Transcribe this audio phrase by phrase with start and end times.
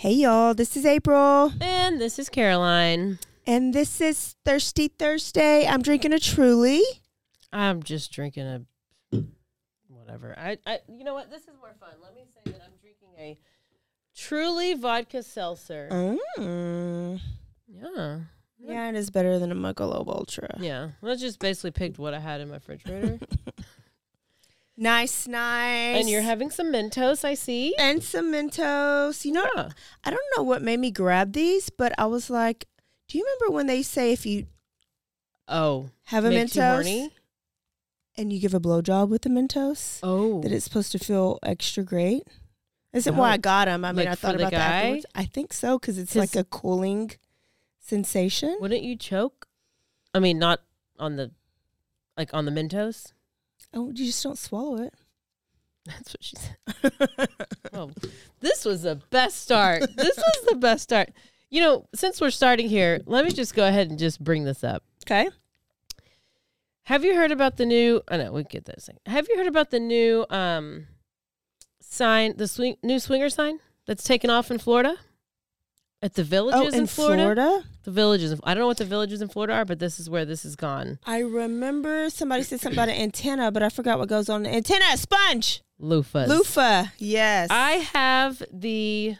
[0.00, 1.52] Hey y'all, this is April.
[1.60, 3.18] And this is Caroline.
[3.46, 5.66] And this is Thirsty Thursday.
[5.66, 6.80] I'm drinking a truly.
[7.52, 8.62] I'm just drinking a
[9.88, 10.34] whatever.
[10.38, 11.30] I, I you know what?
[11.30, 11.90] This is more fun.
[12.02, 13.38] Let me say that I'm drinking a
[14.16, 15.90] truly vodka seltzer.
[16.38, 17.20] Mm.
[17.68, 18.20] Yeah.
[18.58, 20.56] Yeah, it is better than a Michelob Ultra.
[20.60, 20.92] Yeah.
[21.02, 23.18] Well, I just basically picked what I had in my refrigerator.
[24.82, 25.98] Nice, nice.
[26.00, 27.74] and you're having some Mentos, I see.
[27.78, 29.24] and some Mentos.
[29.26, 29.50] You know.
[30.04, 32.66] I don't know what made me grab these, but I was like,
[33.06, 34.46] do you remember when they say if you
[35.46, 35.90] Oh.
[36.04, 37.10] have a Mentos
[38.16, 40.40] and you give a blowjob with the Mentos, Oh.
[40.40, 42.22] that it's supposed to feel extra great?
[42.94, 43.20] Isn't No.
[43.20, 43.38] why I oh.
[43.38, 43.84] got them.
[43.84, 45.06] I mean, Like I thought about that afterwards.
[45.14, 47.12] I think so because it's like a cooling
[47.78, 48.56] sensation.
[48.60, 49.46] Wouldn't you choke?
[50.14, 50.60] I mean, not
[50.98, 51.32] on the
[52.16, 53.12] like on the Mentos.
[53.74, 54.94] Oh, you just don't swallow it.
[55.86, 57.28] That's what she said.
[57.72, 57.90] Oh,
[58.40, 59.82] this was the best start.
[59.96, 61.10] This was the best start.
[61.50, 64.64] You know, since we're starting here, let me just go ahead and just bring this
[64.64, 64.82] up.
[65.04, 65.28] Okay.
[66.84, 68.02] Have you heard about the new?
[68.08, 68.98] I know we get this thing.
[69.06, 70.88] Have you heard about the new um
[71.80, 74.96] sign, the swing, new swinger sign that's taken off in Florida?
[76.02, 77.22] At the oh, villages Oh, in in Florida?
[77.34, 77.64] Florida?
[77.84, 78.40] The villages.
[78.44, 80.56] I don't know what the villages in Florida are, but this is where this is
[80.56, 80.98] gone.
[81.04, 84.50] I remember somebody said something about an antenna, but I forgot what goes on the
[84.54, 84.96] antenna.
[84.96, 85.62] Sponge.
[85.80, 86.28] Loofahs.
[86.28, 86.84] Loofah.
[86.98, 87.48] Yes.
[87.50, 89.16] I have the.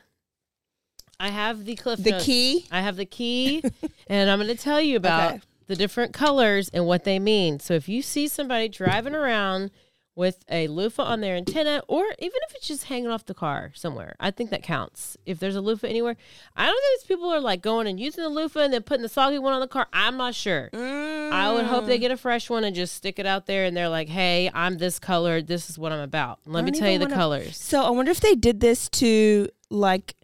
[1.18, 2.02] I have the cliff.
[2.02, 2.24] the notes.
[2.24, 2.66] key.
[2.70, 3.62] I have the key,
[4.06, 5.40] and I'm going to tell you about Okay.
[5.66, 7.60] the different colors and what they mean.
[7.60, 9.70] So if you see somebody driving around
[10.16, 13.70] with a loofah on their antenna, or even if it's just hanging off the car
[13.74, 15.16] somewhere, I think that counts.
[15.24, 16.16] If there's a loofah anywhere,
[16.56, 19.02] I don't think these people are like going and using the loofah and then putting
[19.02, 19.86] the soggy one on the car.
[19.92, 20.68] I'm not sure.
[20.74, 22.00] I would hope they Mm.
[22.00, 24.78] get a fresh one and just stick it out there, and they're like, "Hey, I'm
[24.78, 25.40] this color.
[25.40, 27.56] This is what I'm about." Let me tell you the wanna- colors.
[27.56, 30.16] So I wonder if they did this to like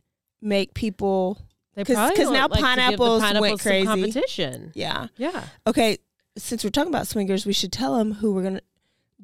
[0.43, 1.39] make people.
[1.75, 3.87] They 'Cause- probably 'cause don't now like the pineapples went pineapples crazy.
[3.87, 4.73] competition.
[4.75, 5.09] Yeah.
[5.17, 5.45] Yeah.
[5.67, 5.99] Okay.
[6.39, 8.61] Since we're talking about swingers, we should tell them who we're gonna,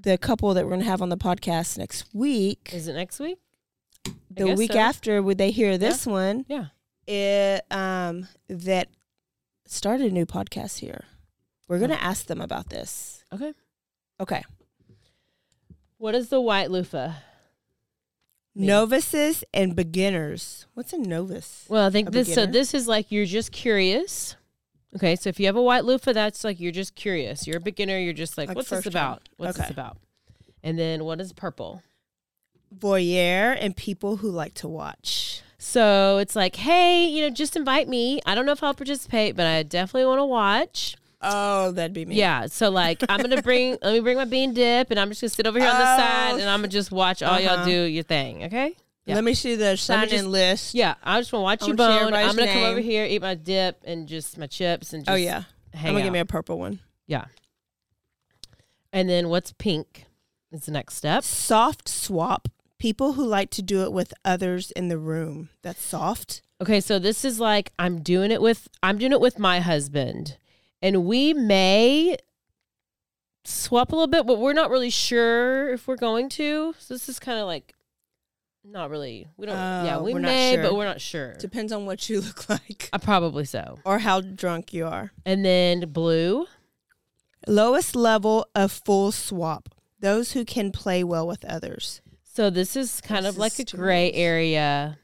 [0.03, 2.71] the couple that we're gonna have on the podcast next week.
[2.73, 3.39] Is it next week?
[4.31, 4.79] the week so.
[4.79, 6.45] after, would they hear this one?
[6.49, 6.67] Yeah.
[7.07, 8.89] It um that
[9.67, 11.05] started a new podcast here.
[11.69, 13.25] We're gonna ask them about this.
[13.33, 13.53] Okay.
[14.21, 14.43] Okay.
[15.99, 17.15] What is the white loofah?
[18.55, 18.67] mean?
[18.67, 20.67] Novices and beginners.
[20.75, 21.65] What's a novice?
[21.69, 22.35] Well, I think A this.
[22.35, 24.37] So this is like you're just curious.
[24.95, 27.47] Okay, so if you have a white loofah, that's like you're just curious.
[27.47, 27.99] You're a beginner.
[27.99, 29.05] You're just like, Like what's this first time.
[29.13, 29.29] about?
[29.39, 29.73] What's this Okay.
[29.73, 29.97] about?
[30.63, 31.83] And then what is purple?
[32.79, 35.43] Voyeur and people who like to watch.
[35.59, 38.21] So it's like, hey, you know, just invite me.
[38.27, 40.97] I don't know if I'll participate, but I definitely want to watch.
[41.21, 42.17] Oh, that'd be me.
[42.17, 42.47] Yeah.
[42.47, 43.79] So like, I'm gonna bring.
[43.83, 45.83] let me bring my bean dip, and I'm just gonna sit over here on the
[45.85, 47.65] Oh, side, and I'm gonna just watch all y'all uh-huh.
[47.65, 48.45] do your thing.
[48.45, 48.75] Okay.
[49.05, 49.17] Yeah.
[49.17, 50.75] Let me see the sign just- in list.
[50.75, 52.15] Yeah, I just want to watch I you bone.
[52.15, 55.13] I'm gonna come over here, eat my dip, and just my chips, and oh, just
[55.13, 55.43] Oh yeah.
[55.75, 56.03] I'm gonna out.
[56.05, 56.79] give me a purple one.
[57.07, 57.25] yeah.
[58.93, 60.05] And then what's pink?
[60.53, 61.25] Is the next step.
[61.25, 62.47] Soft swap.
[62.79, 65.49] People who like to do it with others in the room.
[65.63, 66.43] That's soft.
[66.61, 70.37] Okay, so this is like I'm doing it with I'm doing it with my husband,
[70.83, 72.19] and we may
[73.45, 76.75] swap a little bit, but we're not really sure if we're going to.
[76.79, 77.75] So this is kind of like
[78.65, 79.27] not really.
[79.37, 79.57] We don't.
[79.57, 80.63] yeah, Oh, we we're not may, sure.
[80.63, 81.35] but we're not sure.
[81.35, 83.79] Depends on what you look like Uh, probably so.
[83.85, 85.13] or how drunk you are.
[85.27, 86.47] And then blue.
[87.47, 89.69] Lowest level of full swap.
[89.99, 92.01] Those who can play well with others.
[92.23, 94.99] So this is kind This of like is a gray area,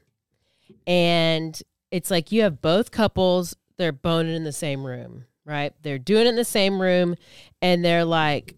[0.87, 1.61] and
[1.91, 3.55] it's like you have both couples.
[3.77, 5.73] They're boning in the same room, right?
[5.83, 7.15] They're doing it in the same room,
[7.61, 8.55] and they're like,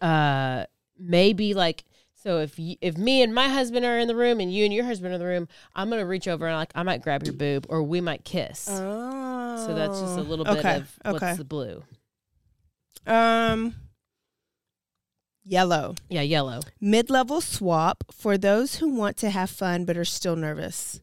[0.00, 0.64] uh
[0.98, 1.84] maybe like
[2.22, 4.74] so if you, if me and my husband are in the room and you and
[4.74, 7.22] your husband are in the room, I'm gonna reach over and like I might grab
[7.24, 8.68] your boob or we might kiss.
[8.68, 9.66] Oh.
[9.66, 10.76] so that's just a little bit okay.
[10.76, 11.34] of what's okay.
[11.36, 11.84] the blue.
[13.06, 13.74] Um,
[15.44, 15.94] yellow.
[16.08, 16.60] Yeah, yellow.
[16.80, 21.00] Mid-level swap for those who want to have fun but are still nervous.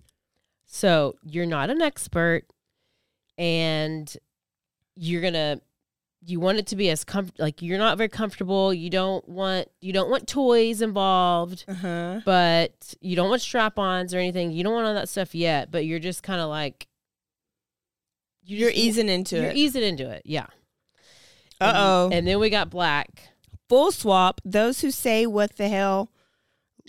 [0.66, 2.44] So you're not an expert,
[3.38, 4.14] and
[4.96, 5.62] you're gonna
[6.28, 8.74] you want it to be as comfort like you're not very comfortable.
[8.74, 12.22] You don't want you don't want toys involved, Uh huh.
[12.26, 14.52] but you don't want strap-ons or anything.
[14.52, 16.88] You don't want all that stuff yet, but you're just kind of like
[18.44, 19.42] you You're just- easing into it.
[19.44, 20.48] You're easing into it, yeah.
[21.62, 22.10] Uh oh.
[22.12, 23.30] And then we got black.
[23.70, 24.42] Full swap.
[24.46, 26.12] Those who say what the hell,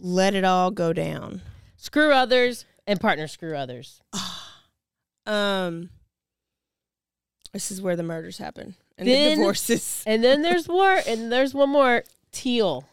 [0.00, 1.40] let it all go down.
[1.76, 4.00] Screw others and partner screw others.
[5.28, 5.90] Um,
[7.52, 10.02] this is where the murders happen and Then- the divorces.
[10.06, 12.88] And then there's more, and there's one more teal.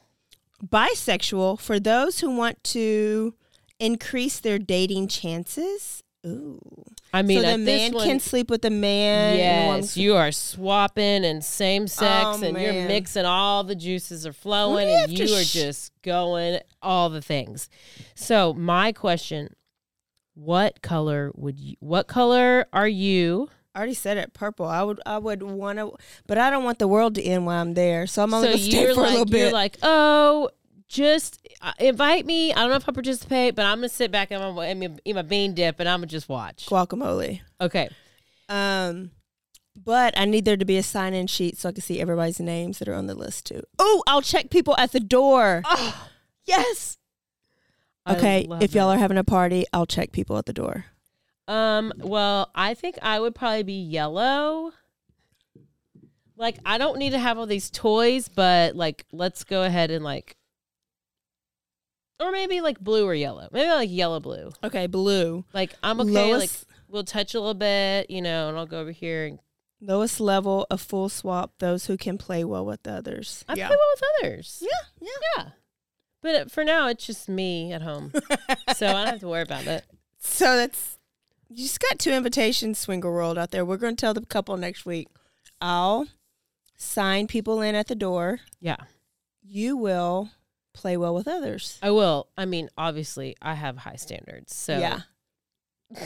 [0.65, 3.33] Bisexual for those who want to
[3.79, 6.03] increase their dating chances.
[6.25, 6.59] Ooh.
[7.11, 9.37] I mean, so the at this man one- can sleep with the man.
[9.37, 13.25] and Yes, you are swapping and same sex, Oh, and you're mixing.
[13.25, 17.69] All the juices are flowing, you and to you are just going all the things.
[18.15, 19.53] So, my question:
[20.33, 21.75] What color would you?
[21.81, 23.49] What color are you?
[23.75, 24.65] I already said it, purple.
[24.67, 25.93] I would, I would want to,
[26.27, 28.05] but I don't want the world to end while I'm there.
[28.07, 29.39] So I'm only so gonna stay for like a little bit.
[29.39, 30.49] you're like, oh,
[30.87, 32.53] just uh, invite me.
[32.53, 35.15] I don't know if I participate, but I'm gonna sit back and I'm gonna eat
[35.15, 36.67] my- bean dip, and I'm gonna just watch.
[36.67, 37.41] guacamole.
[37.59, 37.89] Okay.
[38.49, 39.09] Um,
[39.75, 42.39] but I need there to be a sign in sheet so I can see everybody's
[42.39, 43.63] names that are on the list too.
[43.79, 45.63] Oh, I'll check people at the door.
[45.65, 46.09] Oh,
[46.45, 46.97] yes.
[48.05, 48.97] I Okay, if y'all that.
[48.97, 50.85] are having a party, I'll check people at the door.
[51.53, 54.71] Um, well, I think I would probably be yellow.
[56.35, 60.03] Like, I don't need to have all these toys, but like, let's go ahead and
[60.03, 60.35] like,
[62.19, 63.49] or maybe like blue or yellow.
[63.51, 64.51] Maybe like yellow blue.
[64.63, 65.45] Okay, blue.
[65.53, 66.35] Like, I'm okay.
[66.35, 66.49] Like,
[66.87, 69.39] we'll touch a little bit, you know, and I'll go over here and
[69.79, 71.53] lowest level of full swap.
[71.59, 73.45] Those who can play well with the others.
[73.47, 74.63] I play well with others.
[74.65, 75.07] Yeah.
[75.07, 75.49] Yeah, Yeah.
[76.23, 78.11] But uh, for now, it's just me at home,
[78.75, 79.83] so I don't have to worry about it.
[80.17, 80.97] So that's
[81.55, 83.63] you just got two invitations, Swinger World out there.
[83.65, 85.07] We're going to tell the couple next week.
[85.61, 86.07] I'll
[86.75, 88.39] sign people in at the door.
[88.59, 88.77] Yeah,
[89.43, 90.29] You will
[90.73, 91.77] play well with others.
[91.81, 92.27] I will.
[92.37, 95.01] I mean, obviously, I have high standards, so Yeah.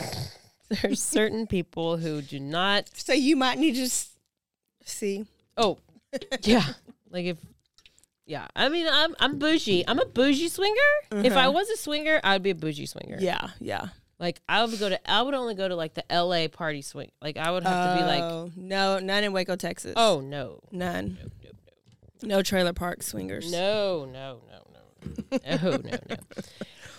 [0.70, 4.12] there's certain people who do not So you might need to s-
[4.84, 5.26] see.
[5.56, 5.78] Oh,
[6.42, 6.66] yeah.
[7.10, 7.38] Like if,
[8.26, 8.48] yeah.
[8.56, 9.86] I mean, I'm I'm bougie.
[9.88, 10.76] I'm a bougie swinger.
[11.12, 11.52] If I Uh-huh.
[11.54, 13.18] was a swinger, I'd be a bougie swinger.
[13.20, 13.88] Yeah, yeah.
[14.20, 15.12] Like I would go to.
[15.12, 16.48] I would only go to like the L.A.
[16.48, 17.12] party swing.
[17.22, 19.94] Like I would have to be like, Oh, no, none in Waco, Texas.
[19.96, 21.18] oh no, none.
[22.24, 23.52] No trailer park swingers.
[23.52, 24.64] no, no, no,
[25.32, 26.16] no, no, no, no.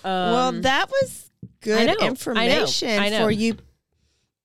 [0.05, 1.31] well, Um, that was
[1.61, 3.25] good know, I know, information I know.
[3.25, 3.57] for you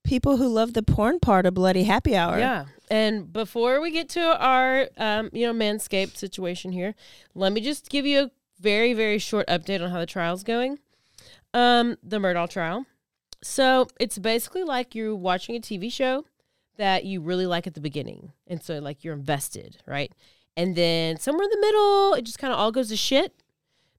[0.04, 2.40] people who love the porn part of Bloody Happy Hour.
[2.40, 2.66] Yeah.
[2.90, 6.94] And before we get to our, um, you know, manscaped situation here,
[7.36, 10.80] let me just give you a very, very short update on how the trial's going.
[11.54, 12.86] Um, the Murdaugh trial.
[13.44, 16.26] So it's basically like you're watching a TV show
[16.78, 18.32] that you really like at the beginning.
[18.48, 20.12] And so, like, you're invested, right?
[20.58, 23.34] And then somewhere in the middle, it just kind of all goes to shit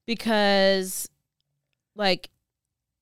[0.06, 1.08] because,
[1.94, 2.30] like,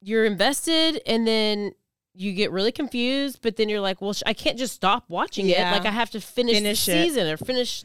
[0.01, 1.73] you're invested and then
[2.15, 5.49] you get really confused, but then you're like, well, sh- I can't just stop watching
[5.49, 5.71] Yeah.
[5.71, 5.73] it.
[5.79, 7.05] Like, I have to finish, Finish the it.
[7.05, 7.85] season or finish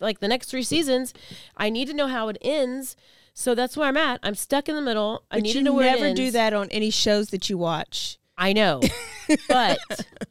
[0.00, 1.12] like the next three seasons.
[1.56, 2.96] I need to know how it ends.
[3.38, 4.18] So that's where I'm at.
[4.22, 5.22] I'm stuck in the middle.
[5.30, 8.18] I But need to know where never do that on any shows that you watch.
[8.38, 8.80] I know,
[9.48, 9.78] but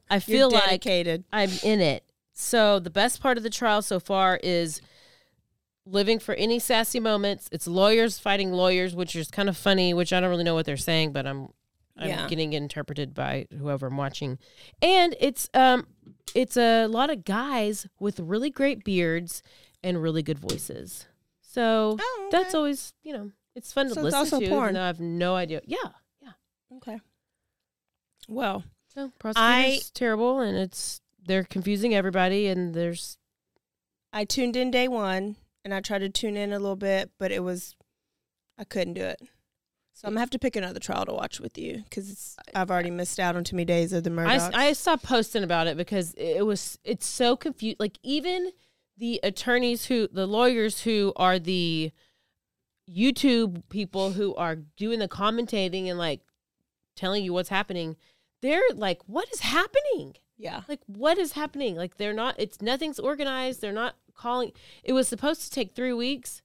[0.10, 0.84] I feel like.
[1.32, 2.04] I'm in it.
[2.34, 4.82] So the best part of the trial so far is
[5.86, 7.48] living for any sassy moments.
[7.52, 10.66] It's lawyers fighting lawyers, which is kind of funny, which I don't really know what
[10.66, 11.50] they're saying, but I'm
[11.98, 12.28] I'm Yeah.
[12.28, 14.40] getting interpreted by whoever I'm watching.
[14.82, 15.86] And it's um
[16.34, 19.44] it's a lot of guys with really great beards
[19.84, 21.06] and really good voices.
[21.56, 24.48] So Oh, that's always, you know, it's fun So to it's listen also to.
[24.50, 24.64] porn.
[24.66, 25.62] Even though I have no idea.
[25.66, 25.78] Yeah,
[26.22, 26.32] yeah.
[26.78, 27.00] Okay.
[28.28, 33.18] Well, So prosecutors I- terrible, and it's they're confusing everybody, and there's
[34.12, 37.32] I tuned in day one and I tried to tune in a little bit, but
[37.32, 37.76] it was,
[38.58, 39.20] I couldn't do it.
[39.94, 42.92] So I'm gonna have to pick another trial to watch with you because I've already
[42.92, 44.30] missed out on too many days of the murder.
[44.54, 47.78] I, I stopped posting about it because it was it's so confused.
[47.80, 48.52] Like even
[48.98, 51.92] the attorneys who the lawyers who are the
[52.90, 56.22] YouTube people who are doing the commentating and like
[56.96, 57.96] telling you what's happening,
[58.42, 60.16] they're like, "What is happening?
[60.38, 60.62] yeah.
[60.68, 61.76] Like what is happening?
[61.76, 62.36] Like they're not.
[62.38, 63.62] It's nothing's organized.
[63.62, 64.52] They're not calling.
[64.84, 66.42] It was supposed to take three weeks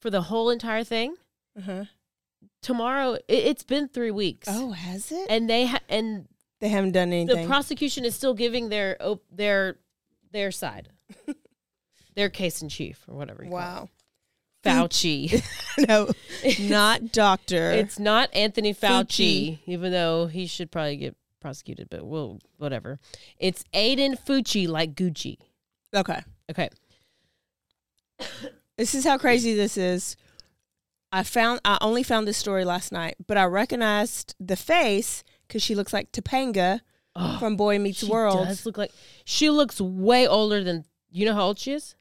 [0.00, 1.16] for the whole entire thing.
[1.58, 1.84] Uh-huh.
[2.62, 4.48] Tomorrow, it, it's been three weeks.
[4.50, 5.26] Oh, has it?
[5.30, 6.28] and they ha- and
[6.60, 7.42] they haven't done anything.
[7.42, 9.78] the prosecution is still giving their op- their
[10.32, 10.88] their side,
[12.14, 13.44] their case in chief or whatever.
[13.44, 13.74] You wow.
[13.74, 13.90] call it.
[14.62, 15.42] Fauci.
[15.88, 16.10] no,
[16.68, 17.70] not doctor.
[17.70, 19.58] it's not Anthony Fauci, Fucci.
[19.66, 22.98] even though he should probably get prosecuted, but we'll whatever.
[23.38, 25.38] It's Aiden Fucci, like Gucci.
[25.94, 26.22] okay.
[26.50, 26.68] Okay.
[28.76, 30.16] This is how crazy this is.
[31.12, 35.62] I found I only found this story last night, but I recognized the face because
[35.62, 36.80] she looks like Topanga
[37.16, 38.46] Oh, from Boy Meets she World.
[38.46, 38.92] does look like
[39.24, 41.96] she looks way older than you know how old she is.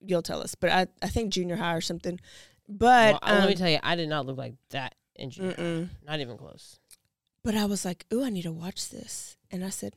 [0.00, 2.20] You'll tell us, but I, I think junior high or something.
[2.68, 5.54] But well, let me um, tell you, I did not look like that in junior.
[5.54, 5.62] high.
[5.62, 5.88] mm-mm.
[6.06, 6.78] Not even close.
[7.42, 9.96] but I was like, "Ooh, I need to watch this," and I said,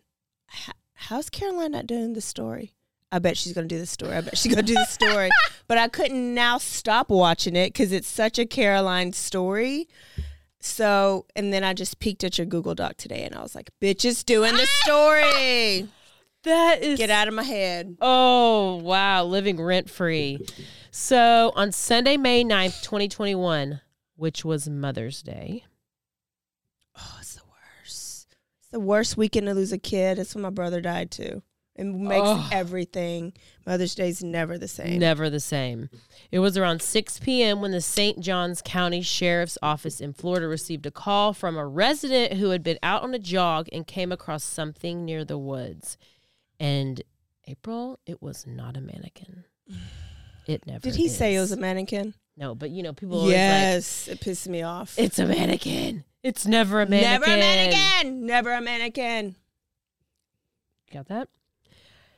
[0.94, 2.74] "How's Caroline not doing the story?"
[3.12, 4.16] I bet she's gonna do the story.
[4.16, 5.30] I bet she's gonna do the story.
[5.66, 9.88] But I couldn't now stop watching it because it's such a Caroline story.
[10.60, 13.70] So, and then I just peeked at your Google Doc today, and I was like,
[13.82, 15.88] "Bitch is doing the story.
[16.44, 19.24] That is Get out of my head." Oh, wow.
[19.24, 20.40] Living rent free.
[20.92, 23.82] So on Sunday, May 9th, 2021,
[24.16, 25.64] which was Mother's Day.
[26.98, 28.28] Oh, it's the worst.
[28.60, 30.20] It's the worst weekend to lose a kid.
[30.20, 31.42] It's when my brother died too.
[31.76, 32.48] It makes Oh.
[32.52, 33.34] everything.
[33.66, 35.00] Mother's Day's never the same.
[35.00, 35.90] Never the same.
[36.32, 37.62] It was around 6 p.m.
[37.62, 38.20] when the St.
[38.20, 42.78] Johns County Sheriff's Office in Florida received a call from a resident who had been
[42.84, 45.98] out on a jog and came across something near the woods.
[46.60, 47.02] And
[47.48, 49.46] April, it was not a mannequin.
[50.46, 52.16] It never Did he say it was a mannequin?
[52.36, 55.00] No, but you know, people are always like, Yes, it pissed me off.
[55.00, 56.04] it's a mannequin.
[56.22, 57.22] It's never a mannequin.
[57.22, 58.26] Never a mannequin.
[58.26, 59.36] Never a mannequin.
[60.92, 61.30] Got that?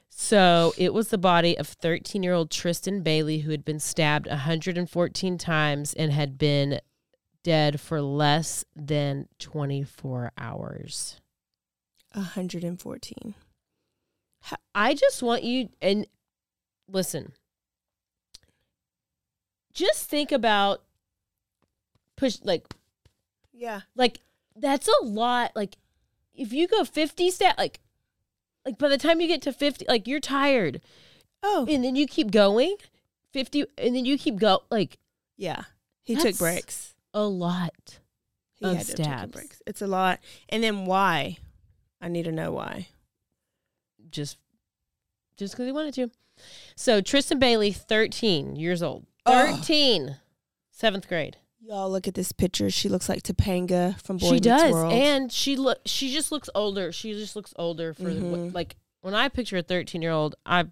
[0.10, 4.28] So it was the body of 13 year old Tristyn Bailey who had been stabbed
[4.28, 6.80] 114 times and had been
[7.44, 11.20] dead for less than 24 hours.
[12.14, 13.36] 114.
[14.74, 16.06] I just want you and
[16.92, 17.34] listen.
[19.74, 20.84] Just think about
[22.16, 22.66] push like
[23.54, 23.82] Yeah.
[23.96, 24.20] like
[24.56, 25.76] that's a lot like
[26.34, 27.80] if you go 50 stat like
[28.66, 30.82] like by the time you get to 50 like you're tired
[31.44, 32.78] Oh, and then you keep going
[33.34, 34.98] 50 and then you keep go like
[35.38, 35.64] yeah.
[36.04, 36.94] He took breaks.
[37.14, 38.00] a lot
[38.54, 39.62] He of had to take breaks.
[39.68, 40.20] It's a lot.
[40.48, 41.38] And then why?
[42.00, 42.88] I need to know why.
[44.16, 44.38] Just
[45.38, 46.10] just because he wanted to
[46.76, 49.56] so tristyn bailey 13 years old Oh.
[49.58, 50.18] 13
[50.72, 52.70] seventh grade Y'all look at this picture.
[52.70, 54.94] She looks like Topanga from Boy she Meets does World.
[54.94, 58.54] and she look she just looks older she just looks older for the- Mhm.
[58.54, 60.66] like when i picture a 13 year old i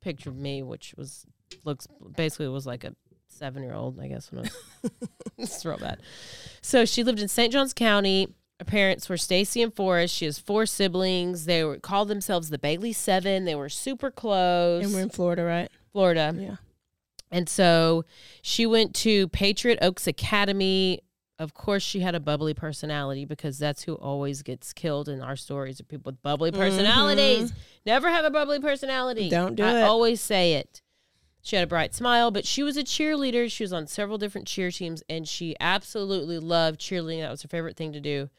[0.00, 1.24] pictured me which was
[1.64, 2.94] looks basically was like a
[3.28, 4.90] seven year old i guess when i was
[5.38, 6.00] it's real bad
[6.60, 8.28] so she lived in st johns county
[8.58, 12.58] her parents were stacey and forrest she has four siblings they were called themselves the
[12.58, 15.70] bailey seven they were super close and we're in Florida, right?
[15.92, 16.56] florida Yeah.
[17.30, 18.04] and so
[18.42, 21.00] she went to Patriot Oaks Academy.
[21.40, 25.36] Of course, she had a bubbly personality because that's who always gets killed in our
[25.36, 27.52] stories are people with bubbly personalities.
[27.86, 29.26] Never have a bubbly personality.
[29.30, 29.30] Mm-hmm.
[29.46, 29.82] Don't do I it.
[29.84, 30.82] always say it.
[31.40, 33.48] She had a bright smile, but she was a cheerleader.
[33.48, 37.20] She was on several different cheer teams, and she absolutely loved cheerleading.
[37.20, 38.30] That was her favorite thing to do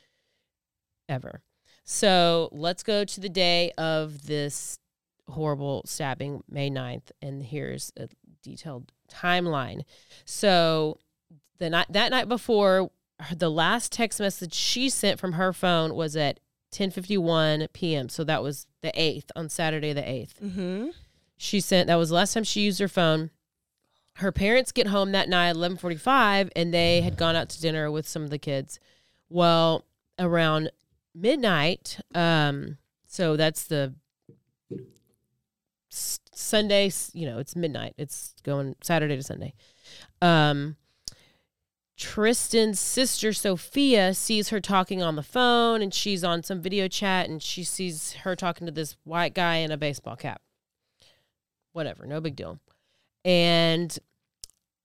[1.09, 1.41] ever.
[1.83, 4.79] So let's go to the day of this
[5.27, 8.07] horrible stabbing, May 9th, and here's a
[8.43, 9.81] detailed timeline.
[10.25, 10.99] So
[11.57, 12.91] the night that night before,
[13.35, 16.39] the last text message she sent from her phone was at
[16.71, 18.09] 10:51 p.m.
[18.09, 20.33] So that was the 8th on Saturday the 8th.
[20.43, 20.87] Mm-hmm.
[21.37, 23.31] She sent that was the last time she used her phone.
[24.17, 27.89] Her parents get home that night at 11:45 and they had gone out to dinner
[27.89, 28.79] with some of the kids.
[29.29, 29.85] Well,
[30.17, 30.71] around
[31.21, 33.95] midnight, um so that's the
[35.91, 37.95] Sunday, you know, it's midnight.
[37.97, 39.53] It's going Saturday to Sunday.
[40.21, 40.77] Um
[41.97, 47.27] Tristyn's sister Sophia sees her talking on the phone and she's on some video chat
[47.27, 50.41] and she sees her talking to this white guy in a baseball cap.
[51.73, 52.57] Whatever, no big deal.
[53.25, 53.99] And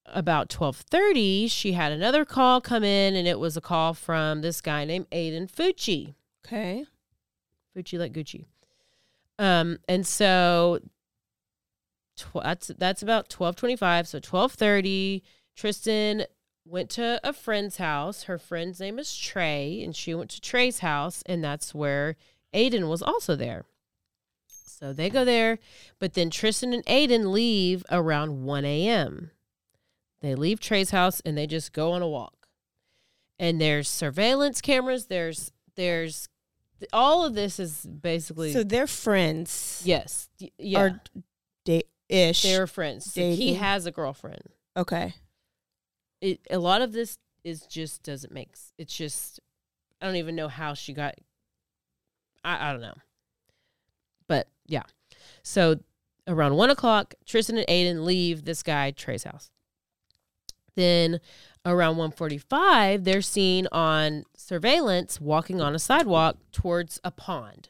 [0.07, 4.61] about 12:30, she had another call come in and it was a call from this
[4.61, 6.15] guy named Aiden Fucci.
[6.45, 6.85] Okay.
[7.77, 8.47] Gucci like Gucci.
[9.39, 10.81] Um, and so
[12.17, 14.07] tw- that's that's about twelve twenty five.
[14.07, 15.23] So twelve thirty,
[15.57, 16.27] Tristyn
[16.65, 18.25] went to a friend's house.
[18.25, 22.17] Her friend's name is Trey, and she went to Trey's house, and that's where
[22.55, 23.65] Aiden was also there.
[24.47, 25.59] So they go there,
[25.99, 29.31] but then Tristyn and Aiden leave around 1 a.m.
[30.21, 32.49] They leave Trey's house and they just go on a walk.
[33.39, 35.07] And there's surveillance cameras.
[35.07, 36.29] There's there's
[36.93, 39.83] all of this is basically So they're friends.
[39.85, 40.29] yes,
[40.59, 40.91] yeah.
[41.65, 42.43] Date ish.
[42.43, 43.13] they're friends.
[43.13, 44.43] So he has a girlfriend.
[44.77, 45.15] okay.
[46.21, 48.55] It a lot of this is just doesn't make.
[48.79, 49.41] It's just
[50.01, 51.15] I don't even know how she got.
[52.45, 52.95] I I don't know.
[54.27, 54.85] But yeah,
[55.43, 55.81] so
[56.27, 59.51] around one o'clock, Tristyn and Aiden leave this guy Trey's house.
[60.77, 61.21] Then
[61.67, 67.69] around 145 they're seen on surveillance walking on a sidewalk towards a pond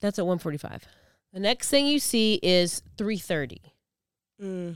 [0.00, 0.84] that's at 145
[1.32, 3.60] the next thing you see is 330
[4.42, 4.74] Mm.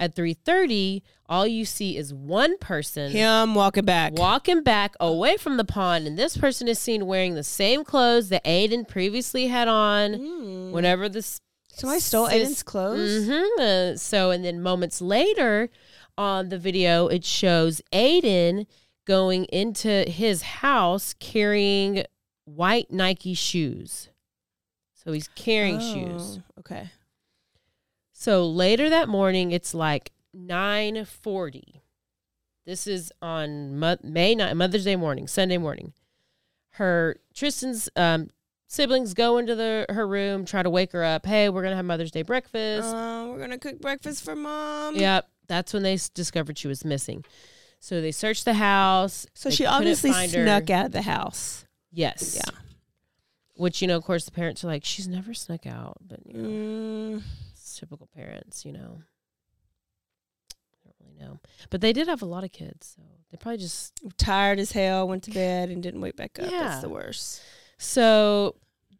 [0.00, 4.12] at 330 all you see is one person Him walking back.
[4.18, 8.28] walking back away from the pond and this person is seen wearing the same clothes
[8.30, 10.72] that aiden previously had on Mm.
[10.72, 11.40] whenever this
[11.74, 13.26] Somebody stole Aiden's clothes.
[13.28, 13.58] Mhm.
[13.58, 15.70] Uh, so, and then moments later
[16.22, 18.66] on the video, it shows Aiden
[19.06, 22.04] going into his house carrying
[22.44, 24.08] white Nike shoes.
[24.94, 26.38] So he's carrying shoes.
[26.38, 26.90] Oh, Okay.
[28.12, 31.80] So later that morning, it's like 9:40.
[32.64, 35.92] This is on Mo- May 9, Mother's Day morning, Sunday morning.
[36.76, 38.30] Her Tristyn's um,
[38.68, 41.26] siblings go into the her room, try to wake her up.
[41.26, 42.94] Hey, we're gonna have Mother's Day breakfast.
[42.94, 44.94] Uh, we're gonna cook breakfast for mom.
[44.94, 47.24] Yep, that's when they s- discovered she was missing.
[47.78, 49.26] So they searched the house.
[49.34, 50.44] So They she couldn't obviously find her.
[50.44, 51.66] snuck out of the house.
[51.92, 52.34] Yes.
[52.36, 52.58] Yeah.
[53.56, 56.32] Which you know, of course, the parents are like, she's never snuck out, but you
[56.34, 56.48] know,
[57.18, 59.02] Mm, it's typical parents, you know.
[60.52, 61.40] I don't really know,
[61.70, 65.06] but they did have a lot of kids, so they probably just tired as hell.
[65.06, 66.50] Went to bed and didn't wake back up.
[66.50, 66.62] Yeah.
[66.68, 67.42] That's the worst.
[67.78, 68.56] So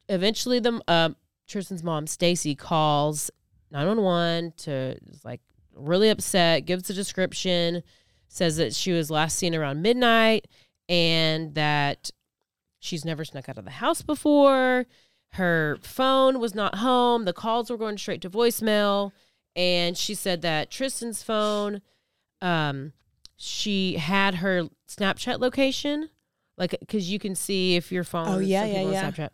[0.09, 1.17] eventually, the um,
[1.49, 3.31] Tristyn's mom, Stacey, calls
[3.71, 4.73] 911 to
[5.11, 5.41] is like
[5.75, 7.83] really upset, gives a description,
[8.29, 10.47] says that she was last seen around midnight
[10.89, 12.11] and that
[12.79, 14.87] she's never snuck out of the house before.
[15.35, 17.25] Her phone was not home.
[17.25, 19.13] The calls were going straight to voicemail.
[19.55, 21.83] And she said that Tristyn's phone,
[22.41, 22.93] um,
[23.37, 26.11] she had her Snapchat location
[26.57, 28.29] like because you can see if your phone.
[28.29, 29.11] Oh, yeah, yeah, on yeah.
[29.11, 29.31] Snapchat.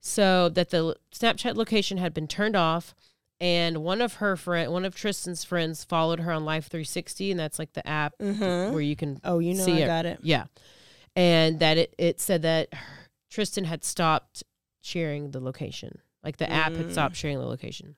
[0.00, 2.94] So that the Snapchat location had been turned off,
[3.40, 7.38] and one of her friend, one of Tristyn's friends, followed her on Life 360, and
[7.40, 8.72] that's like the app Mm-hmm.
[8.72, 9.86] where you can Oh, you know see I it.
[9.86, 10.18] got it.
[10.22, 10.44] yeah,
[11.16, 12.80] and that it it said that her-
[13.30, 14.42] Tristyn had stopped
[14.80, 16.92] sharing the location, like the app had Mm.
[16.92, 17.96] stopped sharing the location.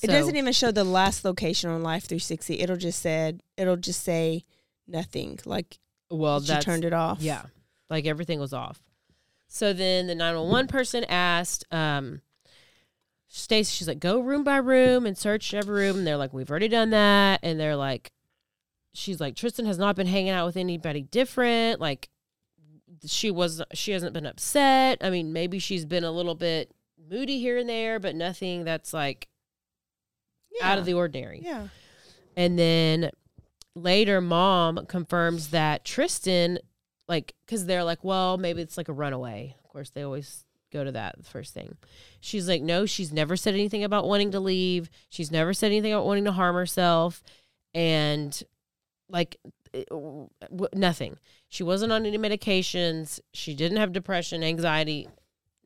[0.00, 2.60] It doesn't even show the last location on Life 360.
[2.60, 4.44] It'll just said it'll just say
[4.86, 5.40] nothing.
[5.44, 5.78] Like
[6.10, 7.20] well, she turned it off.
[7.20, 7.42] Yeah.
[7.90, 8.80] Like everything was off.
[9.48, 12.20] So then the 911 person asked um
[13.28, 15.98] Stacey, she's like, go room by room and search every room.
[15.98, 17.40] And they're like, we've already done that.
[17.42, 18.10] And they're like,
[18.94, 21.80] she's like, Tristyn has not been hanging out with anybody different.
[21.80, 22.08] Like,
[23.06, 24.98] she was, she hasn't been upset.
[25.02, 26.74] I mean, maybe she's been a little bit
[27.10, 29.28] moody here and there, but nothing that's like
[30.62, 31.40] out of the ordinary.
[31.44, 31.68] Yeah.
[32.36, 33.10] And then
[33.74, 36.58] later, mom confirms that Tristyn,
[37.08, 39.54] like, because they're like, well, maybe it's like a runaway.
[39.62, 41.76] Of course, they always go to that first thing.
[42.20, 44.90] She's like, no, she's never said anything about wanting to leave.
[45.08, 47.22] She's never said anything about wanting to harm herself.
[47.74, 48.42] And
[49.08, 49.36] like,
[49.72, 50.28] it- w-
[50.74, 51.18] nothing.
[51.48, 53.20] She wasn't on any medications.
[53.32, 55.08] She didn't have depression, anxiety,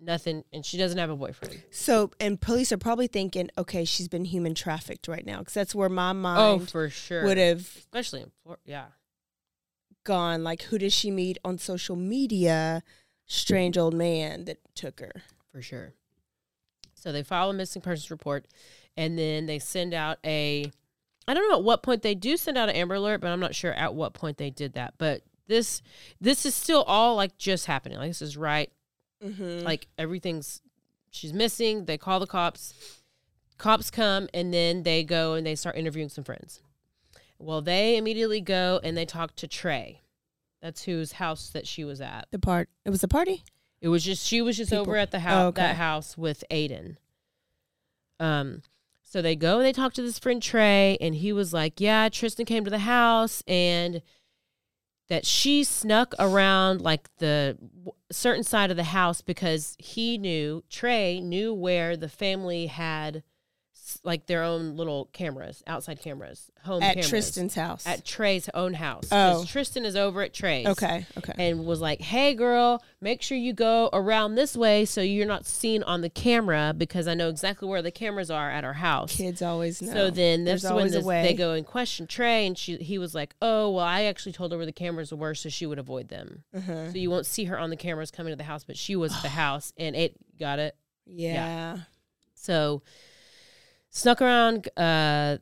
[0.00, 0.44] nothing.
[0.52, 1.62] And she doesn't have a boyfriend.
[1.70, 5.74] So, and police are probably thinking, okay, she's been human trafficked right now, because that's
[5.74, 7.24] where my oh, mind oh, for sure.
[7.24, 8.62] would have Especially in Florida.
[8.64, 8.84] Yeah.
[10.04, 10.44] gone.
[10.44, 12.82] Like, who does she meet on social media?
[13.26, 15.12] Strange old man that took her.
[15.50, 15.94] for sure.
[16.94, 18.46] So they file a missing persons report,
[18.96, 20.70] and then they send out a.
[21.26, 23.40] I don't know at what point they do send out an Amber Alert, but I'm
[23.40, 24.94] not sure at what point they did that.
[24.98, 25.82] But this
[26.20, 27.98] this is still all like just happening.
[27.98, 28.70] Like this is right.
[29.24, 29.64] Mm-hmm.
[29.64, 30.62] Like everything's
[31.10, 31.84] she's missing.
[31.86, 32.74] They call the cops.
[33.58, 36.60] Cops come, and then they go and they start interviewing some friends.
[37.38, 40.01] Well, they immediately go and they talk to Trey.
[40.62, 42.28] That's whose house that she was at.
[42.30, 42.68] the part.
[42.84, 43.42] It was a party.
[43.80, 44.82] It was just she was just People.
[44.82, 45.62] over at the house Oh, okay.
[45.62, 46.96] that house with Aiden.
[48.20, 48.62] Um
[49.02, 52.08] so they go and they talk to this friend Trey and he was like, "Yeah,
[52.08, 54.00] Tristyn came to the house and
[55.08, 60.64] that she snuck around like the w- certain side of the house because he knew
[60.70, 63.22] Trey knew where the family had
[64.02, 67.10] like their own little cameras, outside cameras, home At cameras.
[67.10, 67.86] Tristyn's house.
[67.86, 69.08] at Trey's own house.
[69.10, 69.44] Oh.
[69.46, 70.66] Tristyn is over at Trey's.
[70.66, 71.06] okay.
[71.18, 71.32] Okay.
[71.38, 75.46] And was like, "Hey, girl, make sure you go around this way so you're not
[75.46, 79.16] seen on the camera because I know exactly where the cameras are at our house."
[79.16, 79.92] Kids always know.
[79.92, 83.14] So then There's that's when this, they go and question Trey, and she he was
[83.14, 86.08] like, "Oh, well, I actually told her where the cameras were, so she would avoid
[86.08, 86.44] them.
[86.54, 86.90] Uh-huh.
[86.92, 89.14] So you won't see her on the cameras coming to the house, but she was
[89.14, 90.76] at the house, and it got it.
[91.06, 91.78] Yeah.
[92.34, 92.82] So
[93.92, 95.38] snuck around, uh,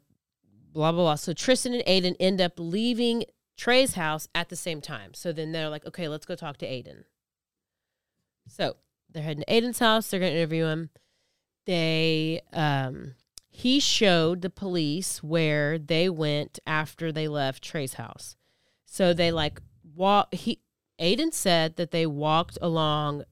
[0.75, 1.15] blah blah blah.
[1.15, 3.25] So Tristyn and Aiden end up leaving
[3.57, 5.15] Trey's house at the same time.
[5.15, 7.05] So then they're like, "Okay, let's go talk to Aiden."
[8.47, 8.77] So
[9.09, 10.09] they're heading to Aiden's house.
[10.09, 10.91] They're going to interview him.
[11.65, 13.15] They um
[13.49, 18.37] he showed the police where they went after they left Trey's house.
[18.85, 19.61] So they like
[19.95, 20.61] walk he
[21.01, 23.25] Aiden said that they walked along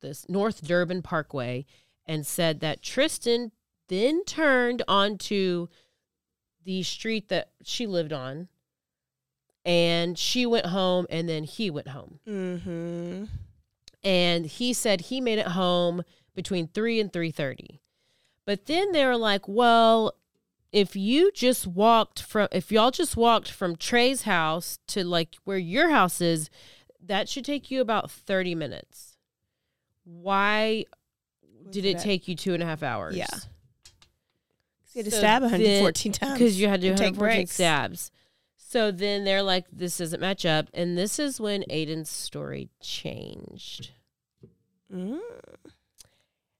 [0.00, 1.66] this North Durbin Parkway
[2.06, 3.50] and said that Tristyn
[3.90, 5.66] then turned onto
[6.64, 8.48] the street that she lived on
[9.64, 13.24] and she went home and then he went home Mm-hmm.
[14.02, 16.02] and he said he made it home
[16.34, 17.80] between 3 and 3:30.
[18.46, 20.14] But then they were like, "Well,
[20.72, 25.58] if you just walked from if y'all just walked from Trey's house to like where
[25.58, 26.48] your house is,
[27.04, 29.16] that should take you about 30 minutes.
[30.04, 30.86] Why
[31.70, 32.02] did it that?
[32.02, 33.16] take you two and a half hours?
[33.16, 33.26] Yeah.
[34.92, 36.32] You had to So stab then- 114 times.
[36.38, 37.52] because you had to take 114 breaks.
[37.54, 38.10] stabs.
[38.56, 43.90] So then they're like, "This doesn't match up," and this is when Aiden's story changed.
[44.92, 45.18] Mm.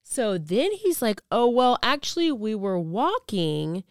[0.03, 3.85] So then he's like, "Oh well, actually, we were walking,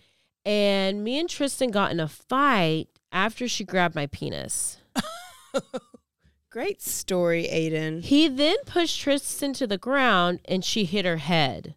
[0.45, 4.78] and me and Tristyn got in a fight after she grabbed my penis."
[6.49, 8.04] Great story, Aiden.
[8.04, 11.75] He then pushed Tristyn to the ground, and she hit her head.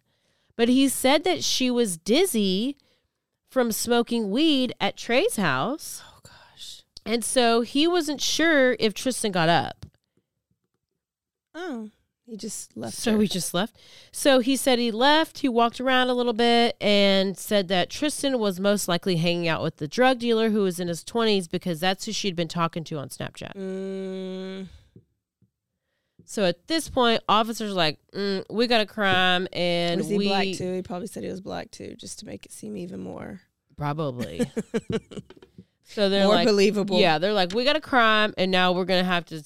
[0.55, 2.77] But he said that she was dizzy
[3.49, 6.03] from smoking weed at Trey's house.
[6.05, 6.83] Oh gosh.
[7.05, 9.85] And so he wasn't sure if Tristyn got up.
[11.55, 11.89] Oh,
[12.25, 12.95] he just left.
[12.95, 13.21] So her.
[13.21, 13.77] he just left.
[14.11, 15.39] So he said he left.
[15.39, 19.61] He walked around a little bit and said that Tristyn was most likely hanging out
[19.61, 22.83] with the drug dealer who was in his 20s because that's who she'd been talking
[22.85, 23.53] to on Snapchat.
[23.55, 24.67] Mm,
[26.25, 30.17] So at this point, officers are like, mm, we got a crime and was he
[30.17, 30.73] we black too?
[30.73, 33.41] He probably said he was black too, just to make it seem even more
[33.75, 34.41] probably.
[35.83, 36.99] so they're more like, believable.
[36.99, 39.43] yeah, they're like, we got a crime and now we're gonna have to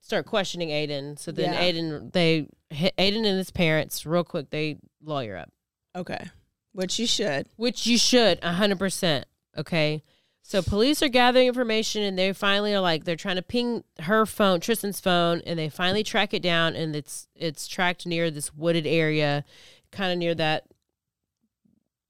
[0.00, 1.18] start questioning Aiden.
[1.18, 1.60] So then Yeah.
[1.60, 4.50] Aiden, they Aiden and his parents real quick.
[4.50, 5.50] They lawyer up.
[5.94, 6.30] Okay.
[6.72, 7.46] Which you should.
[7.56, 9.24] which you should 100%
[9.56, 10.02] okay
[10.46, 14.26] so police are gathering information and they finally are like they're trying to ping her
[14.26, 18.54] phone tristyn's phone and they finally track it down and it's it's tracked near this
[18.54, 19.44] wooded area
[19.90, 20.64] kind of near that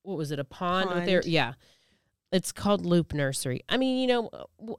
[0.02, 1.24] what was it a pond, Pond.
[1.24, 1.54] yeah
[2.32, 4.30] it's called loop nursery i mean you know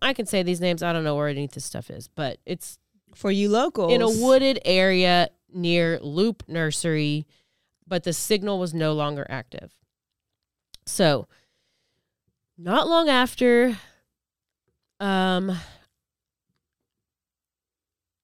[0.01, 2.37] i can say these names i don't know where any of this stuff is but
[2.45, 2.77] it's
[3.15, 3.93] For you locals.
[3.93, 7.25] in a wooded area near Loop Nursery,
[7.87, 9.73] but the signal was no longer active.
[10.85, 11.27] So,
[12.57, 13.77] not long after,
[14.99, 15.51] um,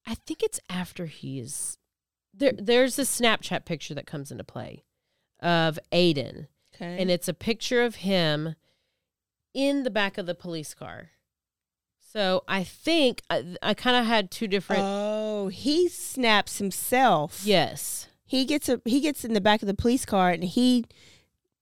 [0.08, 1.78] I think it's after he's
[2.34, 2.54] there.
[2.58, 4.84] There's a Snapchat picture that comes into play
[5.42, 6.98] of Aiden, Okay.
[7.00, 8.56] and it's a picture of him
[9.54, 11.10] in the back of the police car.
[12.14, 14.82] So I think I, I kind of had two different.
[14.84, 17.42] oh, he snaps himself.
[17.46, 18.08] yes.
[18.26, 20.86] He gets a he gets in the back of the police car and he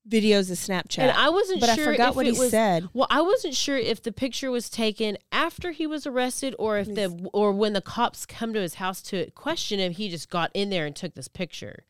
[0.08, 0.98] videos a Snapchat.
[0.98, 1.68] And I wasn't sure.
[1.68, 2.88] but sure I forgot what he was, said.
[2.92, 6.94] Well, I wasn't sure if the picture was taken after he was arrested or if
[6.94, 10.50] the or when the cops come to his house to question him, he just got
[10.54, 11.84] in there and took this picture.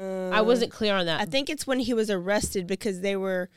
[0.00, 1.20] I Uh, wasn't clear on that.
[1.20, 3.48] I think it's when he was arrested because they were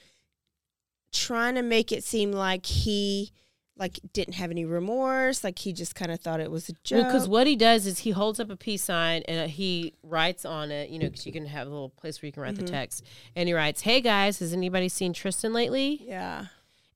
[1.11, 3.31] trying to make it seem like he
[3.81, 7.07] like didn't have any remorse, like he just kind of thought it was a joke.
[7.07, 10.45] because what he does is he holds up a peace sign and uh, he writes
[10.45, 12.53] on it, you know, because you can have a little place where you can write
[12.53, 12.65] Mm-hmm.
[12.67, 13.03] the text,
[13.35, 16.45] and he writes, "Hey guys, has anybody seen Tristyn lately?" yeah,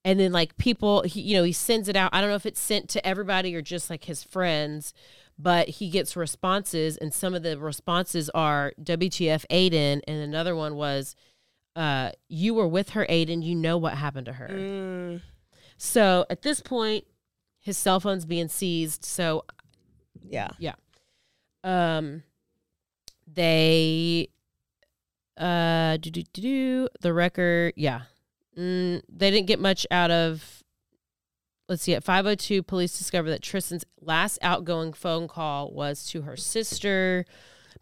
[0.06, 2.12] and then like people he, you know he sends it out.
[2.13, 4.93] I don't know if it's sent to everybody or just like his friends
[5.38, 10.76] but he gets responses and some of the responses are wtf aiden and another one
[10.76, 11.13] was
[11.76, 13.43] uh you were with her aiden.
[13.43, 14.48] You know what happened to her.
[14.48, 15.21] Mm,
[15.78, 17.06] so at this point
[17.60, 19.44] his cell phone's being seized so
[20.28, 20.50] yeah.
[20.60, 20.74] Yeah.
[21.64, 22.24] Um
[23.28, 24.30] they
[25.38, 28.04] uh do do do do the record yeah
[28.58, 30.64] mm, they didn't get much out of
[31.68, 36.38] let's see at 502 police discovered that tristyn's last outgoing phone call was to her
[36.38, 37.26] sister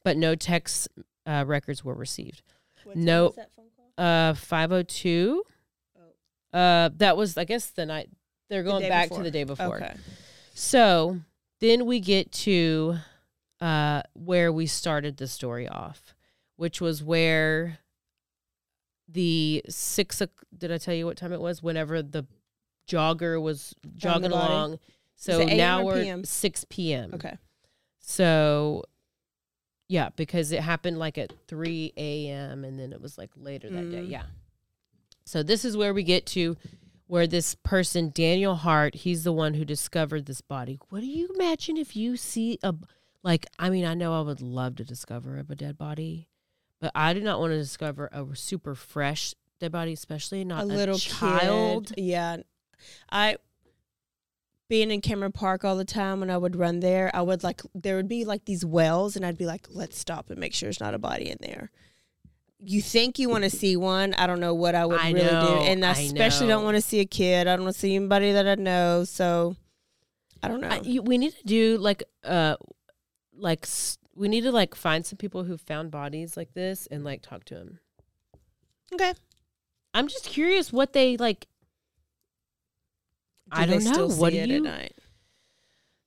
[0.03, 0.87] but no text
[1.25, 2.41] uh, records were received.
[2.95, 3.33] No.
[3.97, 5.43] Uh, five oh two.
[6.53, 8.09] Uh, that was I guess the night
[8.49, 9.17] they're going day back before.
[9.19, 9.77] to the day before.
[9.77, 9.95] Okay.
[10.53, 11.19] So
[11.59, 12.97] then we get to
[13.59, 16.13] uh, where we started the story off,
[16.57, 17.79] which was where
[19.07, 20.21] the six.
[20.55, 21.63] Did I tell you what time it was?
[21.63, 22.25] Whenever the
[22.87, 24.79] jogger was jogging along.
[25.15, 26.25] So now we're PM?
[26.25, 27.13] six p.m.
[27.13, 27.37] Okay.
[27.99, 28.83] So
[29.87, 32.63] yeah, because it happened like at three a.m.
[32.63, 34.01] and then it was like later that day.
[34.01, 34.09] Mm.
[34.09, 34.23] Yeah.
[35.25, 36.57] So this is where we get to
[37.07, 40.79] where this person, Daniel Hart, he's the one who discovered this body.
[40.89, 42.73] What do you imagine if you see a
[43.23, 43.45] like?
[43.59, 46.27] I mean, I know I would love to discover a dead body,
[46.79, 50.65] but I do not want to discover a super fresh dead body, especially not a
[50.65, 51.87] a, little child.
[51.95, 52.03] Kid.
[52.03, 52.37] Yeah,
[53.11, 53.37] I
[54.69, 57.61] being in Cameron Park all the time when I would run there, I would like
[57.75, 60.67] there would be like these wells, and I'd be like, let's stop and make sure
[60.67, 61.69] there's not a body in there.
[62.65, 64.13] You think you want to see one?
[64.13, 66.63] I don't know what I would I really know, do, and I, I especially don't
[66.63, 67.47] want to see a kid.
[67.47, 69.03] I don't want to see anybody that I know.
[69.03, 69.55] So
[70.41, 70.69] I don't know.
[70.69, 72.55] I, you, we need to do like uh
[73.35, 73.67] like
[74.15, 77.43] we need to like find some people who found bodies like this and like talk
[77.45, 77.79] to them.
[78.93, 79.13] okay,
[79.93, 81.47] I'm just curious what they like.
[83.51, 83.91] I Do don't know.
[83.93, 84.63] still What see do you?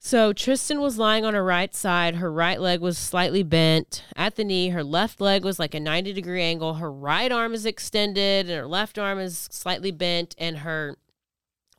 [0.07, 2.15] So Tristyn was lying on her right side.
[2.15, 4.69] Her right leg was slightly bent at the knee.
[4.69, 6.75] Her left leg was like a 90 degree angle.
[6.75, 10.97] Her right arm is extended and her left arm is slightly bent and her